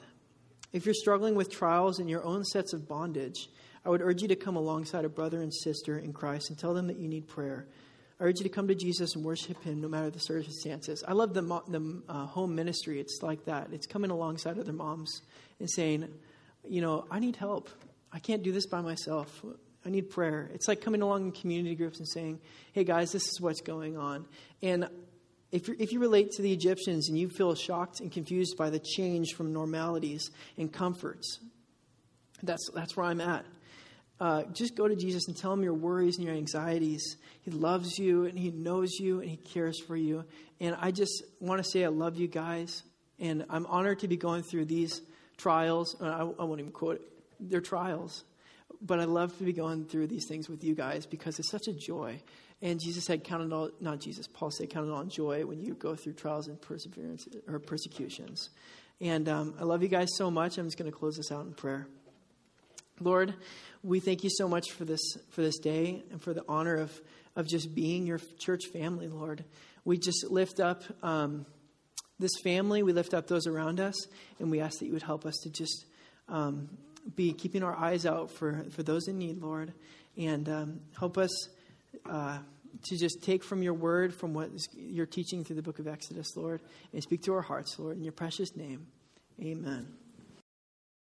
If 0.72 0.86
you're 0.86 0.96
struggling 0.96 1.36
with 1.36 1.52
trials 1.52 2.00
and 2.00 2.10
your 2.10 2.24
own 2.24 2.46
sets 2.46 2.72
of 2.72 2.88
bondage, 2.88 3.50
I 3.84 3.90
would 3.90 4.02
urge 4.02 4.22
you 4.22 4.30
to 4.30 4.38
come 4.38 4.56
alongside 4.56 5.04
a 5.04 5.10
brother 5.10 5.42
and 5.42 5.54
sister 5.54 5.98
in 5.98 6.14
Christ 6.14 6.50
and 6.50 6.58
tell 6.58 6.74
them 6.74 6.88
that 6.88 7.00
you 7.00 7.10
need 7.10 7.28
prayer. 7.28 7.68
I 8.18 8.24
urge 8.24 8.40
you 8.40 8.44
to 8.44 8.50
come 8.50 8.70
to 8.70 8.76
Jesus 8.76 9.14
and 9.14 9.26
worship 9.26 9.62
Him 9.62 9.82
no 9.82 9.90
matter 9.90 10.10
the 10.10 10.20
circumstances. 10.20 11.04
I 11.06 11.12
love 11.12 11.34
the, 11.34 11.42
the 11.42 12.02
uh, 12.08 12.26
home 12.28 12.56
ministry. 12.56 13.02
It's 13.02 13.20
like 13.22 13.44
that. 13.44 13.74
It's 13.74 13.88
coming 13.88 14.10
alongside 14.10 14.58
other 14.58 14.72
moms 14.72 15.22
and 15.60 15.70
saying, 15.70 16.08
you 16.66 16.80
know, 16.80 17.08
I 17.12 17.20
need 17.20 17.36
help. 17.36 17.70
I 18.14 18.20
can't 18.20 18.42
do 18.42 18.54
this 18.54 18.68
by 18.68 18.80
myself. 18.80 19.44
I 19.86 19.90
need 19.90 20.10
prayer. 20.10 20.50
It's 20.54 20.68
like 20.68 20.82
coming 20.82 21.02
along 21.02 21.26
in 21.26 21.32
community 21.32 21.76
groups 21.76 22.00
and 22.00 22.08
saying, 22.08 22.40
hey 22.72 22.84
guys, 22.84 23.12
this 23.12 23.24
is 23.24 23.42
what's 23.42 23.62
going 23.62 23.98
on. 23.98 24.26
And 24.62 24.88
if, 25.52 25.70
if 25.70 25.92
you 25.92 26.00
relate 26.00 26.32
to 26.32 26.42
the 26.42 26.52
Egyptians 26.52 27.10
and 27.10 27.18
you 27.18 27.30
feel 27.30 27.54
shocked 27.54 28.00
and 28.00 28.12
confused 28.12 28.58
by 28.58 28.70
the 28.70 28.80
change 28.80 29.34
from 29.34 29.54
normalities 29.54 30.32
and 30.58 30.72
comforts, 30.72 31.40
that's, 32.42 32.70
that's 32.74 32.98
where 32.98 33.06
I'm 33.06 33.22
at. 33.22 33.46
Uh, 34.20 34.44
just 34.54 34.76
go 34.76 34.88
to 34.88 34.96
Jesus 34.96 35.28
and 35.28 35.36
tell 35.36 35.52
him 35.52 35.64
your 35.64 35.74
worries 35.74 36.18
and 36.18 36.26
your 36.26 36.36
anxieties. 36.36 37.18
He 37.42 37.52
loves 37.52 38.00
you 38.00 38.26
and 38.26 38.40
he 38.40 38.52
knows 38.52 38.94
you 39.00 39.20
and 39.20 39.30
he 39.30 39.38
cares 39.38 39.80
for 39.82 39.98
you. 39.98 40.24
And 40.60 40.78
I 40.80 40.92
just 40.92 41.24
want 41.40 41.64
to 41.64 41.70
say 41.70 41.84
I 41.84 41.90
love 41.90 42.18
you 42.18 42.28
guys. 42.28 42.84
And 43.20 43.46
I'm 43.50 43.66
honored 43.66 44.00
to 44.00 44.08
be 44.08 44.18
going 44.18 44.44
through 44.44 44.66
these 44.66 45.02
trials. 45.38 45.96
I, 46.02 46.22
I 46.22 46.44
won't 46.44 46.62
even 46.62 46.72
quote 46.72 46.96
it. 46.96 47.02
They're 47.40 47.62
trials. 47.62 48.24
But 48.86 49.00
I 49.00 49.06
love 49.06 49.38
to 49.38 49.46
be 49.46 49.54
going 49.54 49.86
through 49.86 50.08
these 50.08 50.28
things 50.28 50.50
with 50.50 50.64
you 50.64 50.76
guys 50.76 51.06
because 51.06 51.40
it's 51.40 51.50
such 51.50 51.68
a 51.68 51.74
joy. 51.74 52.22
And 52.62 52.80
Jesus 52.80 53.06
said, 53.06 53.24
count 53.24 53.44
it 53.44 53.54
all, 53.54 53.72
not 53.80 54.00
Jesus, 54.00 54.28
Paul 54.28 54.52
said, 54.52 54.70
count 54.70 54.88
it 54.88 54.92
all 54.92 55.06
joy 55.06 55.46
when 55.46 55.62
you 55.62 55.74
go 55.74 55.96
through 55.96 56.14
trials 56.14 56.48
and 56.48 56.62
perseverance 56.62 57.28
or 57.48 57.60
persecutions. 57.60 58.50
And 59.00 59.28
um, 59.28 59.56
I 59.60 59.64
love 59.64 59.84
you 59.84 59.90
guys 59.90 60.10
so 60.16 60.30
much. 60.30 60.58
I'm 60.58 60.66
just 60.66 60.78
going 60.78 60.92
to 60.92 60.98
close 60.98 61.16
this 61.18 61.32
out 61.32 61.46
in 61.46 61.54
prayer. 61.54 61.88
Lord, 63.00 63.34
we 63.84 64.00
thank 64.00 64.24
you 64.24 64.30
so 64.30 64.48
much 64.48 64.72
for 64.72 64.86
this, 64.86 65.02
for 65.32 65.42
this 65.42 65.58
day 65.60 66.04
and 66.12 66.22
for 66.22 66.34
the 66.34 66.44
honor 66.48 66.76
of, 66.76 67.02
of 67.36 67.48
just 67.48 67.74
being 67.74 68.06
your 68.06 68.20
church 68.40 68.68
family, 68.72 69.08
Lord. 69.08 69.44
We 69.84 69.98
just 69.98 70.30
lift 70.30 70.60
up 70.60 70.84
um, 71.04 71.46
this 72.20 72.32
family, 72.44 72.84
we 72.84 72.94
lift 72.94 73.14
up 73.14 73.28
those 73.28 73.48
around 73.48 73.80
us, 73.80 73.96
and 74.40 74.50
we 74.50 74.62
ask 74.62 74.80
that 74.80 74.86
you 74.86 74.94
would 74.94 75.04
help 75.04 75.26
us 75.26 75.36
to 75.44 75.50
just 75.50 75.86
um, 76.30 76.70
be 77.16 77.34
keeping 77.34 77.64
our 77.64 77.76
eyes 77.76 78.06
out 78.06 78.32
for, 78.32 78.66
for 78.72 78.84
those 78.84 79.08
in 79.08 79.18
need, 79.18 79.42
Lord, 79.42 79.74
and 80.18 80.48
um, 80.50 80.80
help 80.98 81.18
us 81.18 81.50
uh, 82.06 82.40
to 82.84 82.98
just 82.98 83.24
take 83.24 83.44
from 83.44 83.62
your 83.62 83.74
word, 83.74 84.14
from 84.14 84.34
what 84.34 84.50
you're 84.76 85.06
teaching 85.06 85.44
through 85.44 85.58
the 85.58 85.62
book 85.62 85.80
of 85.80 85.88
Exodus, 85.88 86.36
Lord, 86.36 86.62
and 86.92 87.02
speak 87.04 87.24
to 87.24 87.34
our 87.34 87.42
hearts, 87.42 87.78
Lord, 87.78 87.98
in 87.98 88.04
your 88.04 88.14
precious 88.14 88.56
name. 88.56 88.88
Amen. 89.42 90.03